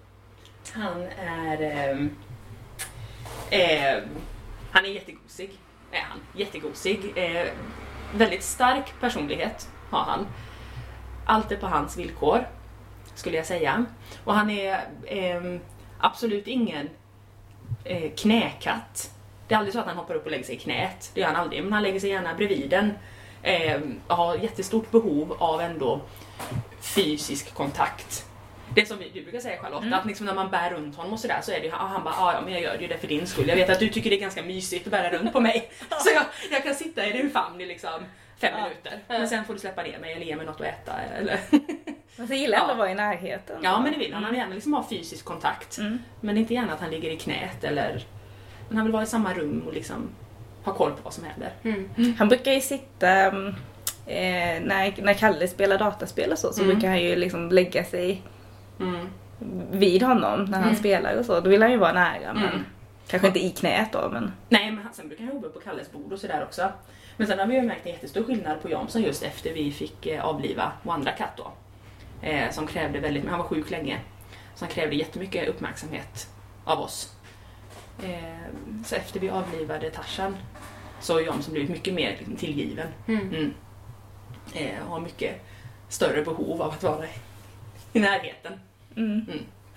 [0.74, 1.62] Han är...
[1.62, 2.16] ehm,
[3.50, 4.04] ehm,
[4.72, 5.52] han är jättegosig.
[5.92, 6.20] Är han.
[6.36, 7.14] Jättegosig.
[7.16, 7.48] Eh,
[8.14, 10.28] väldigt stark personlighet har han.
[11.26, 12.48] Allt är på hans villkor,
[13.16, 13.86] skulle jag säga.
[14.24, 15.60] Och han är ehm,
[16.00, 16.90] absolut ingen
[17.84, 19.12] eh, knäkatt.
[19.48, 21.12] Det är aldrig så att han hoppar upp och lägger sig i knät.
[21.14, 21.64] Det gör han aldrig.
[21.64, 22.94] Men han lägger sig gärna bredvid den.
[23.44, 26.02] Eh, har jättestort behov av ändå
[26.82, 28.26] fysisk kontakt.
[28.76, 31.40] Det som du brukar säga Charlotte, att liksom när man bär runt honom och sådär
[31.44, 33.08] så är det ju, han bara ah, ja men jag gör det ju det för
[33.08, 33.48] din skull.
[33.48, 35.72] Jag vet att du tycker det är ganska mysigt att bära runt på mig.
[35.90, 38.04] så jag, jag kan sitta i din famn liksom
[38.42, 38.64] fem Ja.
[38.64, 39.00] minuter.
[39.08, 40.92] Men sen får du släppa ner mig eller ge mig något att äta.
[41.18, 41.40] Eller
[42.16, 42.72] Men så gillar ändå Ja.
[42.72, 43.60] att vara i närheten.
[43.64, 44.24] ja men det vill han.
[44.24, 45.78] Han vill gärna liksom ha fysisk kontakt.
[45.78, 46.00] Mm.
[46.22, 48.04] Men inte gärna att han ligger i knät eller...
[48.68, 50.10] Men han vill vara i samma rum och liksom
[50.64, 51.50] ha koll på vad som händer.
[51.64, 51.90] Mm.
[52.20, 53.48] Han brukar ju sitta, mm,
[54.06, 56.74] eh, när, när Kalle spelar dataspel och så, så Mm.
[56.74, 58.22] brukar han ju liksom lägga sig
[58.80, 59.10] Mm.
[59.72, 60.76] vid honom när han Mm.
[60.76, 61.40] spelar och så.
[61.40, 62.66] Då vill han ju vara nära men Mm.
[63.08, 64.32] kanske inte i knät då men.
[64.50, 66.72] Nej, men han- sen brukar han jobba på Kalles bord och sådär också.
[67.22, 70.06] Men sen har vi ju märkt en jättestor skillnad på Jansson just efter vi fick
[70.06, 71.52] eh, avliva vår andra katt då.
[72.28, 74.00] Eh, som krävde väldigt, han var sjuk länge.
[74.60, 76.30] Han krävde jättemycket uppmärksamhet
[76.64, 77.16] av oss.
[78.04, 80.38] Eh, så efter vi avlivade Tarzan
[81.00, 82.88] så har Jansson blivit mycket mer tillgiven.
[83.08, 83.30] Mm.
[83.30, 83.54] Mm.
[84.54, 85.46] Eh, har mycket
[85.90, 87.10] större behov av att vara i,
[87.94, 88.54] i närheten.
[88.96, 89.26] Mm.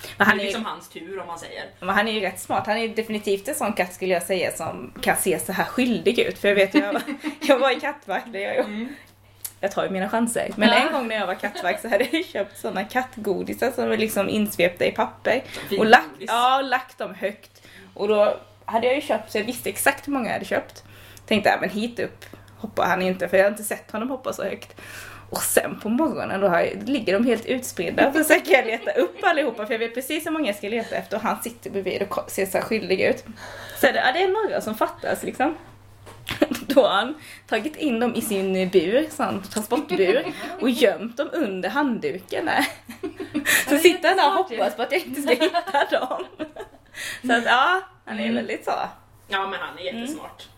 [0.04, 0.14] Mm.
[0.18, 1.64] Men Han det är, ju, liksom hans tur om man säger.
[1.80, 2.66] men han är ju rätt smart.
[2.66, 5.64] Han är ju definitivt en sån katt skulle jag säga som kan se så här
[5.64, 6.38] skyldig ut.
[6.38, 7.00] För jag vet jag,
[7.40, 8.86] jag var i kattvakt där jag
[9.60, 10.50] Jag tar ju mina chanser.
[10.56, 10.74] Men Ja.
[10.74, 14.28] en gång när jag var kattvakt så hade jag köpt såna kattgodisar som var liksom
[14.28, 15.42] insvepta i papper.
[15.78, 16.28] Och lagt, godis.
[16.32, 17.62] ja, och lagt dem högt.
[17.94, 20.84] Och då hade jag ju köpt så jag visste exakt hur många jag hade köpt.
[21.26, 22.24] Tänkte jag, men hit upp
[22.58, 24.80] hoppar han inte för jag har inte sett honom hoppa så högt.
[25.30, 29.16] Och sen på morgonen då jag, ligger de helt utspridda och försöker jag leta upp
[29.22, 32.02] allihopa för jag vet precis hur många jag ska leta efter och han sitter bredvid
[32.02, 33.24] och ser så här skyldig ut.
[33.80, 35.56] Så det, ja, det är några som fattas liksom.
[36.66, 37.14] Då har han
[37.46, 42.66] tagit in dem i sin bur, sån transportbur, och gömt dem under handduken där.
[43.68, 46.24] Så sitter han där och hoppas på att jag inte ska hitta dem.
[47.26, 48.72] Så att ja, han är väldigt så.
[49.28, 50.48] Ja men han är jättesmart.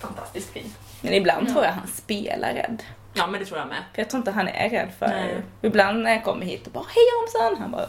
[0.00, 0.74] Fantastiskt fin.
[1.04, 2.82] Men ibland tror jag han spelar rädd.
[3.14, 3.82] Ja men det tror jag med.
[3.94, 5.06] För jag tror inte han är rädd för...
[5.08, 5.42] Nej.
[5.62, 7.62] Ibland när jag kommer hit och bara Hej Jonsson!
[7.62, 7.88] Han bara!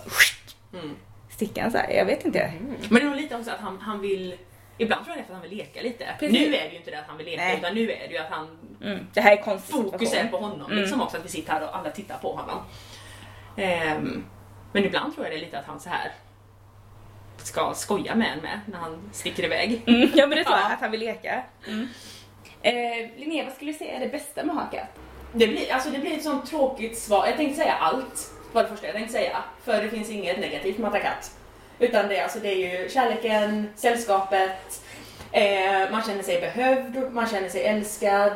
[0.74, 0.96] Mm.
[1.30, 1.90] sticker han så här.
[1.90, 2.52] Jag vet inte.
[2.90, 4.36] Men det är nog lite också att han, han vill
[4.78, 6.06] Ibland tror jag det är för att han vill leka lite.
[6.20, 6.40] Precis.
[6.40, 7.58] Nu är det ju inte det att han vill leka Nej.
[7.60, 8.48] utan nu är det ju att han
[8.82, 9.08] Mm.
[9.14, 10.78] Det här är konstigt fokus är på honom Mm.
[10.84, 12.58] liksom också att vi sitter här och alla tittar på honom.
[13.58, 14.24] Ehm,
[14.72, 16.12] men ibland tror jag det är lite att han så här
[17.38, 19.82] ska skoja med en med när han sticker iväg.
[19.88, 20.10] Mm.
[20.16, 20.74] Ja men det tror jag, Ja.
[20.74, 21.44] att han vill leka.
[21.68, 21.88] Mm.
[22.66, 24.76] Eh, Linnea, vad skulle du säga är det bästa med att?
[25.32, 27.28] Det blir, alltså det blir ett sånt tråkigt svar.
[27.28, 29.38] Jag tänkte säga allt var det första jag tänkte säga.
[29.64, 31.38] För det finns inget negativt med att ha katt.
[31.80, 34.84] Utan det, alltså, det är ju kärleken, sällskapet,
[35.32, 38.34] eh, man känner sig behövd, man känner sig älskad.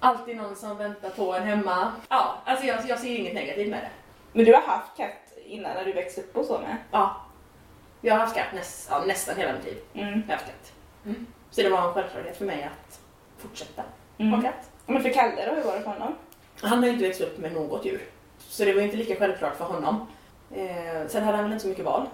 [0.00, 1.92] Alltid någon som väntar på en hemma.
[2.08, 3.90] Ja, alltså jag, jag ser inget negativt med det.
[4.32, 6.76] Men du har haft katt innan när du växte upp och så med?
[6.90, 7.16] Ja.
[8.00, 9.78] Jag har haft katt näst, ja, nästan hela mitt liv.
[9.94, 10.08] Mm.
[10.08, 10.72] Jag har haft katt.
[11.04, 11.26] Mm.
[11.56, 13.00] Så det var en självklarhet för mig att
[13.38, 13.82] fortsätta
[14.18, 14.32] Mm.
[14.32, 14.70] ha katt.
[14.86, 16.14] Men för Kalle då, hur var det för honom?
[16.60, 18.00] Han har ju inte växt upp med något djur.
[18.38, 20.06] Så det var inte lika självklart för honom.
[20.54, 22.08] Eh, sen hade han väl inte så mycket val.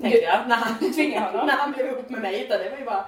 [0.00, 0.48] Tänkte jag.
[0.48, 0.74] När han,
[1.46, 2.44] när han blev ihop med mig.
[2.44, 3.04] Utan det var ju bara,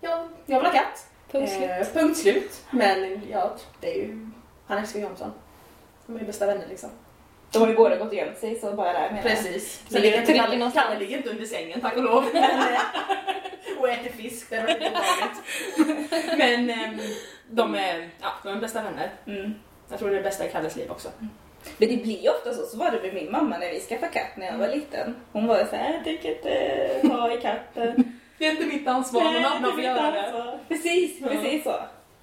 [0.00, 1.06] ja, jag vill ha katt.
[1.30, 1.70] Punkt slut.
[1.70, 2.62] Eh, punkt slut.
[2.70, 4.30] Men ja, det är ju,
[4.66, 5.32] han älskar ju Jonsson.
[6.06, 6.90] De är ju bästa vänner liksom.
[7.54, 9.22] De har ju båda gått och gömt sig så bara där menar.
[9.22, 9.72] Precis.
[9.72, 12.24] Så Sen det ligger är inte Kalle, ligger inte under sängen tack och lov.
[12.34, 12.78] Eh,
[13.78, 14.50] och äter fisk.
[14.50, 16.38] Det väldigt obehagligt.
[16.38, 17.00] Men ehm,
[17.50, 19.10] de är, ja, de är bästa vänner.
[19.26, 19.54] Mm.
[19.90, 21.08] Jag tror det är det bästa i Kalles liv också.
[21.78, 22.66] Men det blir ju ofta så.
[22.66, 25.16] Så var det med min mamma när vi skaffade katt när jag var liten.
[25.32, 28.12] Hon var så här, jag tycker inte ta i katten.
[28.38, 30.58] Det är inte mitt ansvar, någon annan får göra det.
[30.68, 31.74] Precis, precis så.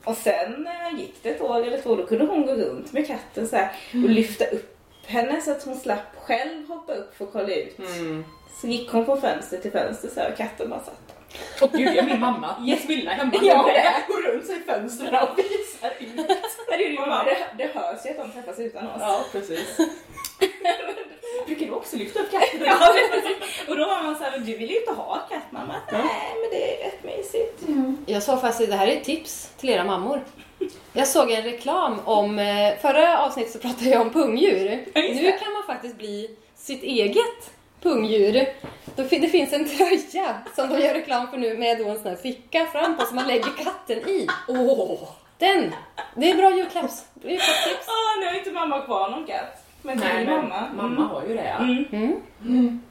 [0.03, 3.07] Och sen eh, gick det ett år eller två, då kunde hon gå runt med
[3.07, 4.70] katten så här och lyfta upp
[5.05, 7.79] henne så att hon slapp själv hoppa upp för att kolla ut.
[7.79, 8.25] Mm.
[8.61, 11.65] Så gick hon från fönster till fönster så här, och katten bara satt där.
[11.65, 12.55] Och gud, det är min mamma.
[12.65, 13.31] Jesmilla hemma.
[13.41, 13.69] Ja.
[14.07, 16.27] Hon går runt sig i fönstren och visar ut.
[16.67, 18.97] Det, bara, det, det hörs ju att de träffas utan oss.
[18.99, 19.77] Ja, precis.
[21.45, 22.59] brukar du också lyfta upp katten?
[22.65, 22.93] Ja,
[23.67, 25.75] och då var man såhär, du vill ju inte ha katt mamma.
[25.91, 27.63] Nej, men det är rätt mysigt.
[28.05, 30.21] Jag såg faktiskt, det här är ett tips till era mammor.
[30.93, 34.85] Jag såg en reklam om, eh, förra avsnittet så pratade jag om pungdjur.
[34.95, 35.31] Nu det.
[35.31, 37.51] kan man faktiskt bli sitt eget
[37.81, 38.45] pungdjur.
[38.95, 42.15] Det finns en tröja som de gör reklam för nu med då en sån här
[42.15, 44.27] ficka fram på som man lägger katten i.
[44.47, 44.99] Åh!
[45.37, 45.71] Den!
[46.15, 47.87] Det är bra julklapps, julklappstips.
[47.87, 49.65] Åh, nu har inte mamma kvar någon katt.
[49.81, 50.69] Men till Nej, men mamma.
[50.75, 51.55] mamma har ju det.
[51.59, 51.63] Ja.
[51.63, 52.15] Mm.
[52.45, 52.81] Mm.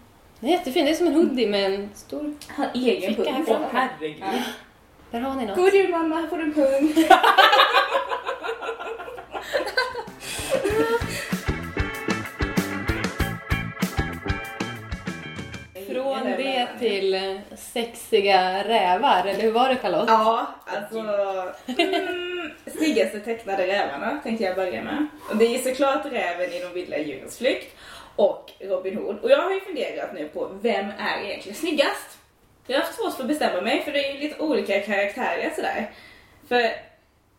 [0.40, 2.34] Det är jättefint, det är som en hoodie med en stor...
[2.74, 3.46] Egen Ficka här pung.
[3.46, 3.62] fram.
[3.62, 4.42] Åh herregud.
[5.10, 5.56] Där har ni något.
[5.56, 6.94] God jul mamma, här får du en pung.
[17.72, 20.08] sexiga rävar, eller hur var det Charlotte?
[20.08, 20.98] Ja, alltså...
[21.66, 25.06] Mm, snyggaste tecknade rävarna tänkte jag börja med.
[25.30, 27.76] Och det är såklart Räven i De vilda djurens flykt
[28.16, 29.18] och Robin Hood.
[29.22, 32.18] Och jag har ju funderat nu på vem är egentligen snyggast?
[32.66, 35.52] Jag har haft svårt för att bestämma mig för det är ju lite olika karaktärer
[35.56, 35.90] sådär.
[36.48, 36.70] För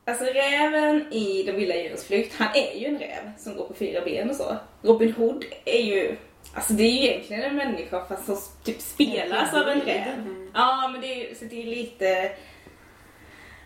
[0.06, 3.74] alltså räven i De vilda djurens flykt, han är ju en räv som går på
[3.74, 4.56] fyra ben och så.
[4.82, 6.16] Robin Hood är ju
[6.54, 10.36] Alltså det är ju egentligen en människa fast som typ spelas av en räv.
[10.54, 12.32] Ja men det är, så det är lite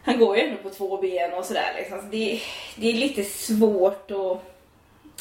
[0.04, 2.00] Han går ju ändå på två ben och sådär liksom.
[2.00, 2.42] Så det,
[2.76, 4.56] det är lite svårt att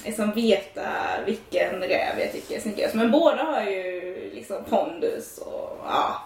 [0.05, 0.89] liksom veta
[1.27, 2.95] vilken räv jag tycker är snyggast.
[2.95, 6.23] Men båda har ju liksom pondus och ja.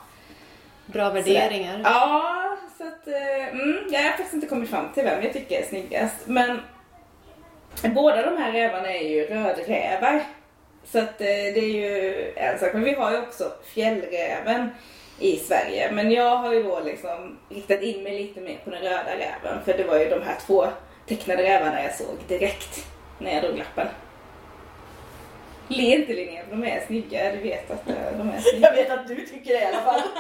[0.86, 1.80] Bra värderingar.
[1.84, 5.60] Ja, så att eh, mm, jag har faktiskt inte kommit fram till vem jag tycker
[5.60, 6.26] är snyggast.
[6.26, 6.60] Men
[7.94, 10.24] båda de här rävarna är ju rödrävar.
[10.92, 12.72] Så att eh, det är ju en sak.
[12.72, 14.68] Men vi har ju också fjällräven
[15.18, 15.92] i Sverige.
[15.92, 19.64] Men jag har ju då liksom riktat in mig lite mer på den röda räven.
[19.64, 20.66] För det var ju de här två
[21.06, 22.86] tecknade rävarna jag såg direkt
[23.18, 23.86] när jag drog lappen.
[25.68, 27.32] Le inte Linnea, de är snygga.
[27.32, 28.68] Du vet att eh, de är snygga.
[28.68, 30.00] Jag vet att du tycker det i alla fall.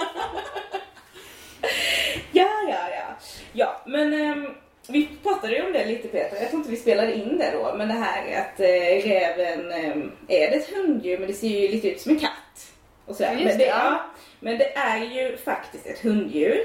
[2.32, 3.16] Ja, ja, ja.
[3.52, 4.54] Ja, men ehm,
[4.92, 6.36] vi pratade ju om det lite Peter.
[6.40, 7.74] Jag tror inte vi spelade in det då.
[7.76, 11.68] Men det här att eh, räven, ehm, är det ett hunddjur men det ser ju
[11.68, 12.72] lite ut som en katt.
[13.06, 13.32] Och sådär.
[13.38, 14.00] Ja, men, det, ja.
[14.40, 16.58] men det är ju faktiskt ett hunddjur.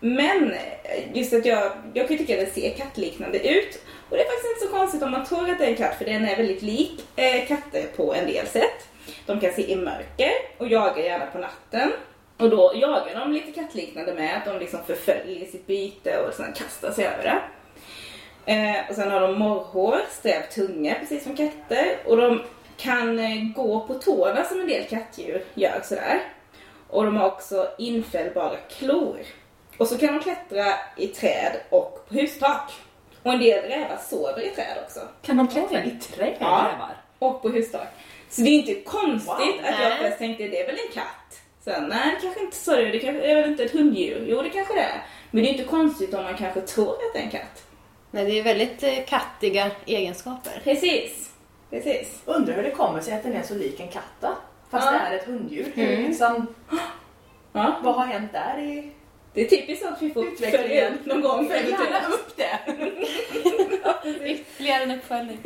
[0.00, 3.82] Men eh, just att jag, jag kan tycka att den ser kattliknande ut.
[4.10, 5.98] Och det är faktiskt inte så konstigt om man tror att det är en katt
[5.98, 8.88] för den är väldigt lik eh, katter på en del sätt.
[9.26, 11.92] De kan se i mörker och jagar gärna på natten.
[12.36, 16.52] Och då jagar de lite kattliknande med att de liksom förföljer sitt byte och sen
[16.52, 17.42] kastar sig över det.
[18.50, 21.96] Eh, och sen har de morrhår, sträv tunga precis som katter.
[22.06, 22.42] Och de
[22.76, 26.20] kan eh, gå på tårna som en del kattdjur gör sådär.
[26.88, 29.18] Och de har också infällbara klor.
[29.78, 30.64] Och så kan de klättra
[30.96, 32.72] i träd och på hustak.
[33.22, 35.00] Och en del rävar sover i träd också.
[35.22, 36.70] Kan de klättra i träd, Ja.
[36.72, 36.96] rävar?
[37.18, 37.88] Och på hustak.
[38.30, 41.40] Så det är inte konstigt Wow, att jag först tänkte det är väl en katt.
[41.64, 44.24] Sen nej det kanske inte det, det kanske är väl inte ett hunddjur.
[44.28, 45.02] Jo det kanske det är.
[45.30, 47.62] Men det är inte konstigt om man kanske tror att det är en katt.
[48.10, 50.60] Nej, det är väldigt eh, kattiga egenskaper.
[50.64, 51.30] Precis.
[51.70, 52.22] Precis.
[52.24, 54.28] Undrar hur det kommer sig att den är så lik en katt då?
[54.70, 54.92] Fast Ja.
[54.92, 55.72] det är ett hunddjur.
[55.76, 56.02] Mm.
[56.08, 56.46] Liksom,
[57.52, 57.80] Ja.
[57.82, 58.90] vad har hänt där i
[59.34, 60.68] Det är typiskt att vi får utvecklingen?
[60.68, 61.48] följa upp någon gång.
[61.48, 62.58] Följ gärna upp det.
[64.30, 65.38] Ytterligare en uppföljning.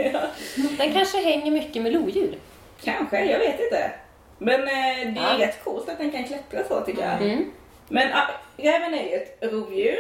[0.79, 2.39] Den kanske hänger mycket med lodjur.
[2.85, 3.91] Kanske, jag vet inte.
[4.39, 4.67] Men eh,
[5.15, 5.47] det är Ja.
[5.47, 7.23] rätt coolt att den kan klättra så tycker jag.
[7.23, 7.51] Mm.
[7.89, 8.09] Men
[8.57, 9.97] räven är ju ett rovdjur.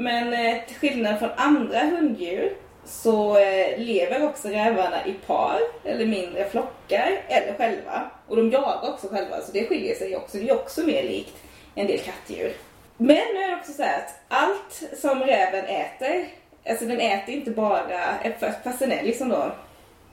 [0.00, 2.52] Men eh, till skillnad från andra hunddjur
[2.84, 8.10] så eh, lever också rävarna i par eller mindre flockar eller själva.
[8.28, 10.38] Och de jagar också själva så det skiljer sig också.
[10.38, 11.36] Det är också mer likt
[11.74, 12.52] en del kattdjur.
[12.96, 16.26] Men nu är det också så här att allt som räven äter,
[16.68, 18.32] alltså den äter inte bara, eh,
[18.64, 19.52] fast den är liksom då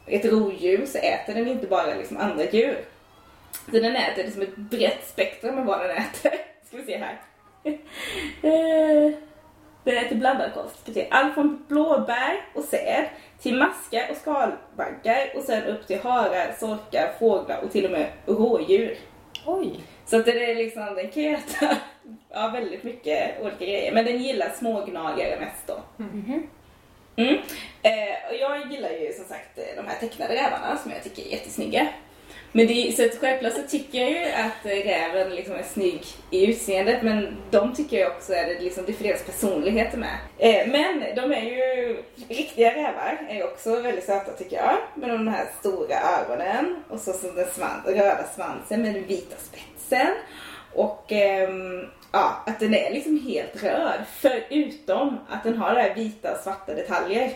[0.08, 2.78] ett rovdjur så äter den inte bara liksom andra djur.
[3.66, 6.34] Så den äter liksom ett brett spektrum med vad den äter.
[6.68, 7.22] Ska vi se här.
[8.44, 9.12] Eh,
[9.86, 10.94] den äter blandad kost.
[10.94, 11.08] Se.
[11.12, 13.06] Allt från blåbär och säd
[13.42, 18.08] till maskar och skalbaggar och sen upp till harar, sorkar, fåglar och till och med
[18.26, 18.98] rådjur.
[19.46, 19.80] Oj.
[20.06, 21.78] Så att den är liksom, den kan äta
[22.30, 23.94] ja, väldigt mycket olika grejer.
[23.94, 26.04] Men den gillar smågnagare mest då.
[27.18, 27.38] Mm.
[27.82, 31.32] Eh, och jag gillar ju som sagt de här tecknade rävarna som jag tycker är
[31.32, 31.88] jättesnygga.
[32.56, 36.48] Men det, så att självklart så tycker jag ju att räven liksom är snygg i
[36.50, 40.18] utseendet men de tycker jag också är det, liksom, det är för deras personligheter med.
[40.38, 41.98] Eh, men de är ju,
[42.30, 44.78] riktiga rävar är ju också väldigt söta tycker jag.
[44.96, 49.36] Med de här stora ögonen och så, så den svans, röda svansen med den vita
[49.38, 50.14] spetsen.
[50.74, 55.96] Och ehm, ja, att den är liksom helt röd förutom att den har det här
[55.96, 57.32] vita och svarta detaljer.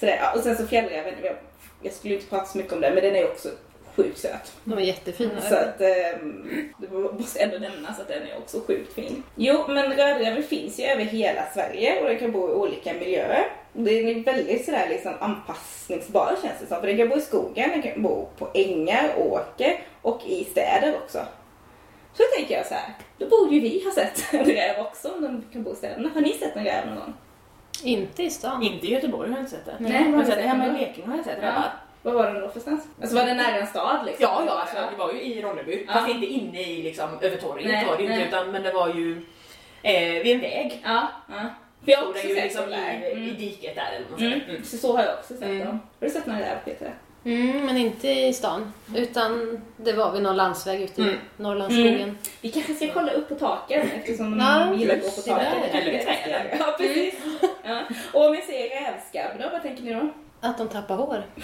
[0.00, 1.36] Så det, ja, och sen så fjällräven, jag,
[1.82, 3.48] jag skulle inte prata så mycket om det men den är också
[3.96, 4.52] sjukt söt.
[4.64, 5.40] De är jättefina.
[5.40, 6.88] Så att ehm, det
[7.18, 9.22] måste ändå nämnas att den är också sjukt fin.
[9.34, 13.44] Jo, men rödräven finns ju över hela Sverige och den kan bo i olika miljöer.
[13.72, 16.80] Den är väldigt sådär liksom anpassningsbar känns det som.
[16.80, 20.94] För den kan bo i skogen, den kan bo på ängar, åker och i städer
[21.04, 21.18] också.
[22.16, 25.08] Så då tänker jag så här, då borde ju vi ha sett en räv också
[25.14, 26.10] om den kan bo i städerna.
[26.14, 27.12] Har ni sett en räv någon gång?
[27.82, 28.62] Inte i stan.
[28.62, 29.74] Inte i Göteborg har jag inte sett det.
[29.78, 30.70] Nej, jag har har du sett det sett hemma i?
[30.70, 31.48] Blekinge har jag sett Ja.
[31.48, 31.72] rävar.
[32.04, 32.82] Vad var den då för någonstans?
[33.00, 34.22] Alltså var det nära en stad liksom?
[34.22, 35.84] Ja, ja, alltså, det var ju i Ronneby.
[35.86, 35.92] Ja.
[35.92, 38.26] Fast inte inne i liksom, över torget Nej, var det inte, nej.
[38.28, 39.22] utan, men det var ju
[39.82, 40.80] eh, vid en väg.
[40.84, 41.40] Ja, ja.
[41.84, 43.00] För jag har också sett liksom där.
[43.02, 43.36] i, i Mm.
[43.36, 44.40] diket där eller något Mm.
[44.48, 44.64] Mm.
[44.64, 45.58] Så, så har jag också sett Mm.
[45.66, 45.80] dem.
[46.00, 46.94] Har du sett någon räv Peter?
[47.26, 48.72] Mm, men inte i stan.
[48.96, 51.16] Utan det var vid någon landsväg ute i Mm.
[51.36, 52.18] Norrlandsskogen.
[52.40, 55.34] Vi kanske ska kolla upp på taken eftersom Ja, de gillar att gå på det
[55.44, 55.50] där.
[55.50, 55.74] taket.
[55.74, 56.46] Eller i träden.
[56.58, 57.14] Ja, precis.
[57.64, 57.80] Ja.
[58.12, 60.08] Och om jag säger rävskabb då, vad tänker ni då?
[60.44, 61.22] Att de tappar hår.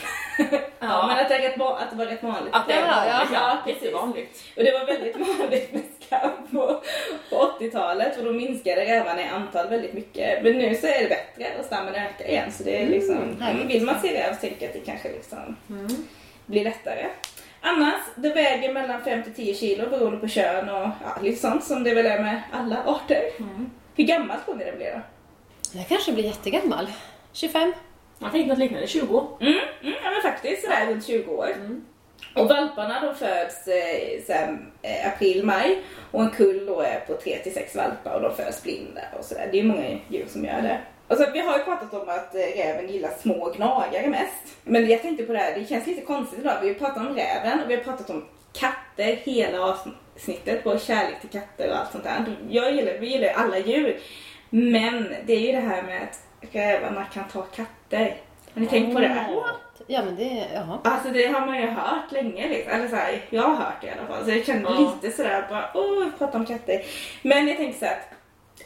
[0.83, 2.55] Ja, men att det, är rätt, va- att det var rätt vanligt.
[2.55, 3.83] Att det ja, vanligt, ja, ja, precis.
[3.83, 4.43] jättevanligt.
[4.57, 6.83] Och det var väldigt vanligt med skabb på,
[7.31, 10.43] på 80-talet och då minskade rävarna i antal väldigt mycket.
[10.43, 13.67] Men nu så är det bättre och stammen ökar igen så det är liksom, härligt.
[13.67, 15.57] vill man se räv så tänker jag att det kanske liksom
[16.47, 17.07] blir lättare.
[17.61, 21.65] Annars, det väger mellan 5 till 10 kilo beroende på kön och ja, lite sånt
[21.65, 23.23] som det väl är med alla arter.
[23.97, 25.01] Hur gammalt tror ni det blir då?
[25.79, 26.87] Jag kanske blir jättegammal.
[27.33, 27.73] 25.
[28.21, 29.37] Man tänkte något liknande, 20.
[29.41, 31.49] Mm, mm, ja men faktiskt sådär runt 20 år.
[32.35, 37.15] Och valparna då föds eh, såhär, eh, april, maj och en kull då är på
[37.15, 39.49] 3 till 6 valpar och de föds blinda och sådär.
[39.53, 40.81] Det är många djur som gör det.
[41.09, 44.57] Och så, vi har ju pratat om att eh, räven gillar små gnagare mest.
[44.65, 46.57] Men jag tänkte på det här, det känns lite konstigt idag.
[46.63, 51.21] Vi har pratat om räven och vi har pratat om katter hela avsnittet på kärlek
[51.21, 52.37] till katter och allt sånt där.
[52.51, 54.01] Jag gillar, vi gillar ju alla djur.
[54.51, 56.19] Men det är ju det här med att
[56.55, 57.80] rävarna kan ta katter.
[57.99, 59.27] Har ni tänkt på det?
[59.87, 60.79] Ja men det, jaha.
[60.85, 62.73] Alltså det har man ju hört länge liksom.
[62.73, 64.25] Eller så här, jag har hört det i alla fall.
[64.25, 64.79] Så jag kände Ja.
[65.03, 66.83] lite sådär bara, åh, vi pratar om katter.
[67.23, 68.09] Men jag tänker så att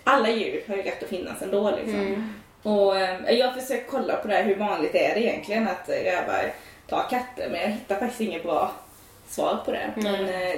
[0.05, 2.35] alla djur har ju rätt att finnas ändå liksom.
[2.62, 5.89] Och eh, jag har försökt kolla på det här, hur vanligt är det egentligen att
[5.89, 6.53] eh, rävar
[6.89, 7.49] tar katter?
[7.51, 8.72] Men jag hittar faktiskt inget bra
[9.29, 9.91] svar på det.
[9.97, 10.57] Men eh,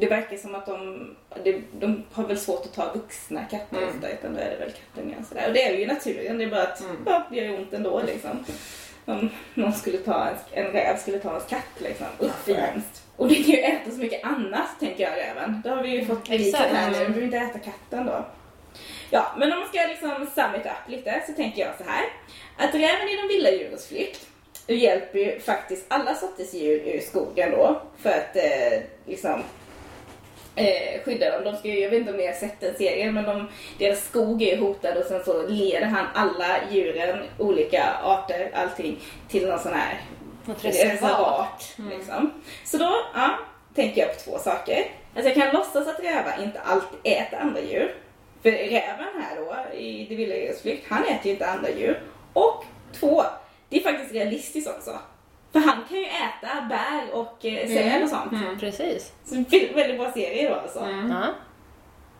[0.00, 1.06] det verkar som att de,
[1.44, 3.88] de, de har väl svårt att ta vuxna katter Mm.
[3.88, 5.46] ofta, utan då är det väl kattungar och sådär.
[5.48, 6.96] Och det är ju naturen, det är bara att Mm.
[7.06, 8.44] ja, det gör ont ändå liksom.
[9.04, 12.06] Om någon skulle ta en, en räv skulle ta ens katt liksom.
[12.22, 13.02] Usch vad hemskt.
[13.16, 15.60] Och det kan ju äta så mycket annat tänker jag räven.
[15.64, 16.76] Det har vi ju fått bevisat Exakt.
[16.76, 16.98] här nu.
[16.98, 18.26] Vi behöver inte äta katten då.
[19.10, 22.04] Ja, men om man ska liksom sum it up lite så tänker jag så här.
[22.56, 24.26] Att räven är de vilda djurens flykt
[24.66, 27.82] hjälper ju faktiskt alla sorters djur ur skogen då.
[27.98, 29.42] För att eh, liksom
[30.58, 31.44] eh, skydda dem.
[31.44, 33.48] De ska jag vet inte om ni har sett den serien men de,
[33.78, 38.98] deras skog är hotad och sen så leder han alla djuren, olika arter, allting
[39.28, 40.00] till någon sån här
[40.46, 40.94] reservat.
[40.94, 41.76] reservat.
[41.98, 42.32] Liksom.
[42.64, 43.38] Så då ja,
[43.74, 44.84] tänker jag på två saker.
[45.14, 47.94] Alltså jag kan låtsas att rävar inte alltid äter andra djur.
[48.42, 52.02] För räven här då, i Det vilda flykt, han äter ju inte andra djur.
[52.32, 52.64] Och
[53.00, 53.24] två,
[53.68, 54.98] det är faktiskt realistiskt också.
[55.52, 58.60] För han kan ju äta bär och eh, säl och sånt.
[58.60, 59.12] Precis.
[59.24, 59.34] Så
[59.74, 60.88] väldigt bra serie då alltså.
[61.10, 61.34] Ja.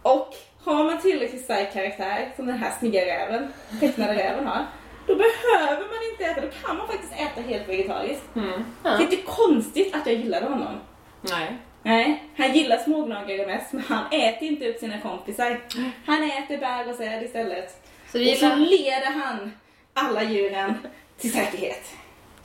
[0.03, 3.49] Och har man tillräckligt stark karaktär som den här snygga räven,
[3.81, 4.67] tecknade räven har,
[5.07, 8.37] då behöver man inte äta, då kan man faktiskt äta helt vegetariskt.
[8.37, 8.65] Mm.
[8.83, 10.75] Det är inte konstigt att jag gillade honom.
[11.21, 11.57] Nej.
[11.83, 15.61] Nej, han gillar smågnagare mest, men han äter inte upp sina kompisar.
[16.07, 17.89] Han äter bär och säd istället.
[18.13, 19.53] Så du Och så gillar, leder han
[19.95, 20.75] alla djuren
[21.19, 21.93] till säkerhet.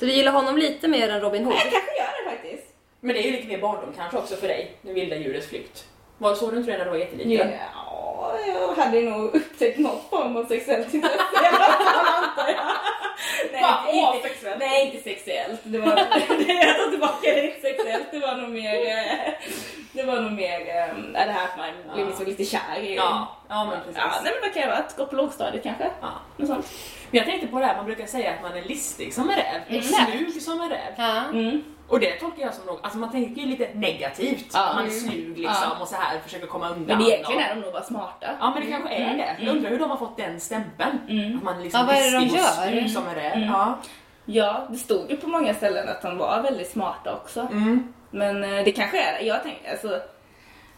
[0.03, 1.53] Så du gillar honom lite mer än Robin Hood?
[1.55, 2.75] Jag kanske gör det faktiskt.
[2.99, 5.85] Men det är ju lite mer barndom kanske också för dig, det vilda djurets flykt.
[6.17, 7.51] Var så du inte det när du var jätteliten?
[7.75, 12.65] Ja, jag hade nog upptäckt något form av sexuellt intresse i alla fall, antar jag.
[13.51, 13.79] Nej, Va?
[13.91, 14.59] inte, Asexuellt?
[14.59, 15.61] nej, inte sexuellt.
[15.63, 15.95] Det var,
[16.45, 18.05] det jag tar tillbaka det, inte sexuellt.
[18.11, 19.33] Det var nog mer, eh,
[19.91, 22.95] det var nog mer eh, det här att man blev liksom lite kär i.
[22.95, 23.97] Ja, ja men precis.
[23.97, 24.95] Ja, nej men vad kan jag varit?
[24.97, 25.89] Gå på lågstadiet kanske?
[26.01, 26.11] Ja.
[26.37, 26.71] Något sånt.
[27.11, 29.35] Men jag tänkte på det här, man brukar säga att man är listig som en
[29.35, 30.11] räv, Exakt.
[30.11, 30.93] slug som en räv.
[30.97, 31.23] Ja.
[31.33, 31.63] Mm.
[31.87, 34.45] Och det tolkar jag som något, alltså man tänker ju lite negativt.
[34.53, 34.71] Ja.
[34.75, 35.77] Man är slug liksom Ja.
[35.81, 36.97] och så här försöker komma undan.
[36.97, 37.49] Men egentligen och...
[37.49, 38.27] är de nog bara smarta.
[38.39, 39.17] Ja men det kanske är Mm.
[39.17, 39.35] det.
[39.39, 40.99] Jag undrar hur de har fått den stämpeln.
[41.09, 41.37] Mm.
[41.37, 42.71] Att man är liksom Ja, vad är det de gör?
[42.71, 43.33] slug som en räv.
[43.33, 43.49] Mm.
[43.49, 43.77] Ja.
[44.25, 47.39] Ja, det stod ju på många ställen att de var väldigt smarta också.
[47.51, 47.93] Mm.
[48.11, 49.25] Men eh, det kanske är det.
[49.25, 49.99] Jag tänker, alltså,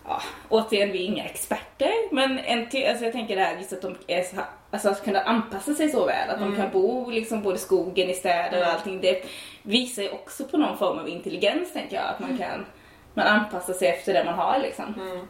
[0.07, 1.91] ja, återigen, vi är inga experter.
[2.11, 4.89] Men en till, alltså, jag tänker det här just att de är så, här- alltså,
[4.89, 6.29] att kunna anpassa sig så väl.
[6.29, 9.01] Att de kan bo liksom både i skogen, i städer och allting.
[9.01, 9.25] Det
[9.63, 12.05] visar ju också på någon form av intelligens tänker jag.
[12.05, 12.65] Att man kan
[13.13, 14.93] man anpassar sig efter det man har liksom.
[14.93, 15.27] Mm.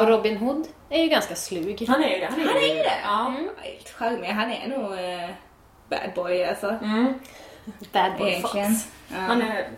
[0.00, 1.84] Och Robin Hood är ju ganska slug.
[1.88, 2.26] Han är ju det.
[2.26, 3.00] Han är ju det!
[3.04, 3.26] Ja.
[3.26, 3.48] Mm.
[3.62, 4.28] Helt charmig.
[4.28, 5.30] Han är nog eh,
[5.88, 6.66] bad boy alltså.
[6.68, 7.14] Mm.
[7.92, 8.72] Bad boy Egentligen.
[8.74, 8.88] Fox.
[9.08, 9.16] Ja.
[9.16, 9.68] Han är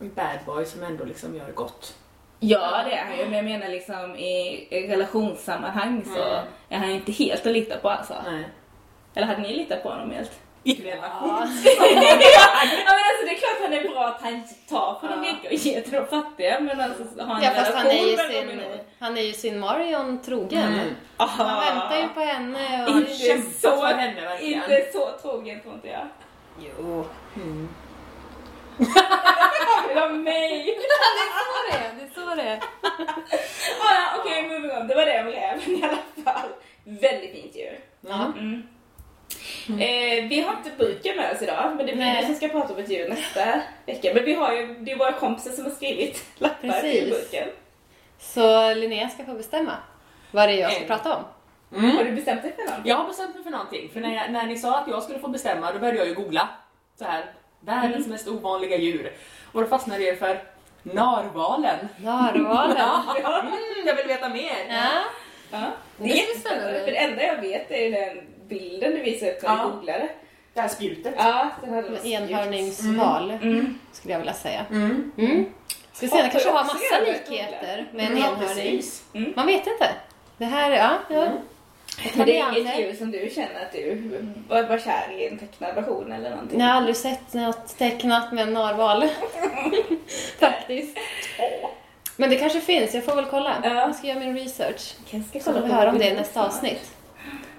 [0.00, 1.94] en bad boy som ändå liksom gör gott.
[2.40, 6.44] Ja det är han ju, men jag menar liksom i relationssammanhang så Mm.
[6.68, 8.14] är han inte helt att lita på alltså.
[8.26, 8.48] Nej.
[9.14, 10.32] Eller hade ni litat på honom helt?
[10.64, 11.28] I relation.
[11.28, 11.40] ja
[12.86, 15.32] men alltså det är klart han är bra att han tar från de Ja.
[15.32, 18.16] rika och ger till de fattiga men alltså ha en Ja fast han är ju
[18.16, 18.60] relation sin,
[18.98, 20.62] han är ju sin Marion trogen.
[20.72, 20.88] Mm.
[21.16, 22.96] Han väntar ju på henne och...
[22.96, 24.62] Inte kämpat så, henne, verkligen.
[24.62, 26.06] inte så trogen tror inte jag.
[26.78, 27.04] Jo.
[28.78, 30.64] Han vill ha mig!
[30.64, 32.56] Det är det, det är så det är.
[33.80, 34.86] Ah, ja, Okej, moving on.
[34.88, 36.48] Det var det om räven i alla fall.
[36.84, 37.80] Väldigt fint djur.
[38.00, 38.32] Ja.
[38.38, 38.62] Mm.
[39.68, 42.74] Eh, vi har inte buken med oss idag, men det blir du som ska prata
[42.74, 44.14] om ett djur nästa vecka.
[44.14, 47.10] Men vi har ju, det är våra kompisar som har skrivit lappar till Precis.
[47.10, 47.48] buken.
[48.18, 49.72] Så Linnea ska få bestämma
[50.30, 50.88] vad det är jag ska Mm.
[50.88, 51.24] prata om.
[51.96, 52.86] Har du bestämt dig för något?
[52.86, 55.18] Jag har bestämt mig för någonting, för när, jag, när ni sa att jag skulle
[55.18, 56.48] få bestämma då började jag ju googla.
[56.98, 59.12] Så här, världens mest ovanliga djur.
[59.52, 60.42] Och då fastnade jag för
[60.82, 61.88] narvalen.
[61.96, 62.76] Narvalen.
[63.22, 63.52] Ja, mm,
[63.86, 64.66] jag vill veta mer.
[64.68, 64.88] Ja.
[65.50, 65.64] Ja.
[65.96, 66.80] Det är spännande.
[66.84, 69.68] För det enda jag vet är den bilden du visade upp när du Ja.
[69.68, 70.08] googlade.
[70.54, 71.14] Det här spjutet.
[71.18, 73.78] Ja, den hade enhörningsval Mm.
[73.92, 74.66] skulle jag vilja säga.
[74.70, 75.12] Mm.
[75.18, 75.52] Mm.
[75.92, 78.46] Ska se, den kanske har massa likheter med en Ja, enhörning.
[78.48, 79.04] precis.
[79.36, 79.90] Man vet inte.
[80.36, 80.90] Det här, ja.
[81.16, 81.28] ja.
[82.04, 82.18] Mm.
[82.18, 84.10] Men det är inget djur som du känner att du
[84.48, 86.60] var, var kär i en tecknad version eller någonting?
[86.60, 89.04] Jag har aldrig sett något tecknat med en narval.
[90.38, 90.98] Faktiskt.
[92.16, 93.56] Men det kanske finns, jag får väl kolla.
[93.64, 93.74] Ja.
[93.74, 94.94] Jag ska göra min research.
[95.10, 96.90] Kanske Så får vi höra om det i nästa avsnitt.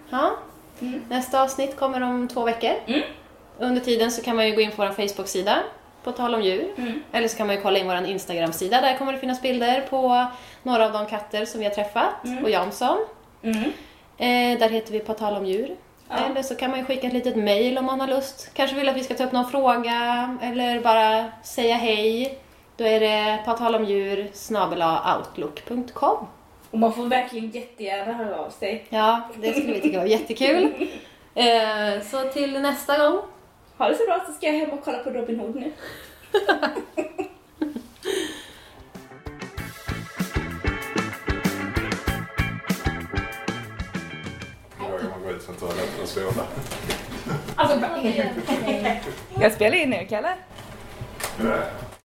[0.09, 0.31] Ja.
[1.09, 2.73] Nästa avsnitt kommer om två veckor.
[2.87, 3.01] Mm.
[3.59, 5.57] Under tiden så kan man ju gå in på vår Facebook-sida,
[6.03, 6.71] på tal om djur.
[6.77, 7.03] Mm.
[7.11, 8.81] Eller så kan man ju kolla in vår Instagram-sida.
[8.81, 10.25] Där kommer det finnas bilder på
[10.63, 12.13] några av de katter som vi har träffat
[12.43, 12.97] och Jansson.
[14.20, 15.76] Eh, där heter vi På tal om djur.
[16.09, 16.15] Ja.
[16.15, 18.49] Eller så kan man skicka ett litet mail om man har lust.
[18.53, 22.39] Kanske vill att vi ska ta upp någon fråga eller bara säga hej.
[22.78, 24.32] Då är det på tal om djur
[25.17, 26.28] outlook.com.
[26.72, 28.86] Och man får verkligen jättegärna höra av sig.
[28.89, 30.88] Ja, det skulle vi tycka var jättekul.
[31.36, 33.22] Eh, så till nästa gång.
[33.78, 35.72] Ha det så bra så ska jag hem och kolla på Robin Hood nu.
[46.14, 46.45] toaletten och sova.
[49.41, 50.34] Jag spelar in nu, Kalle.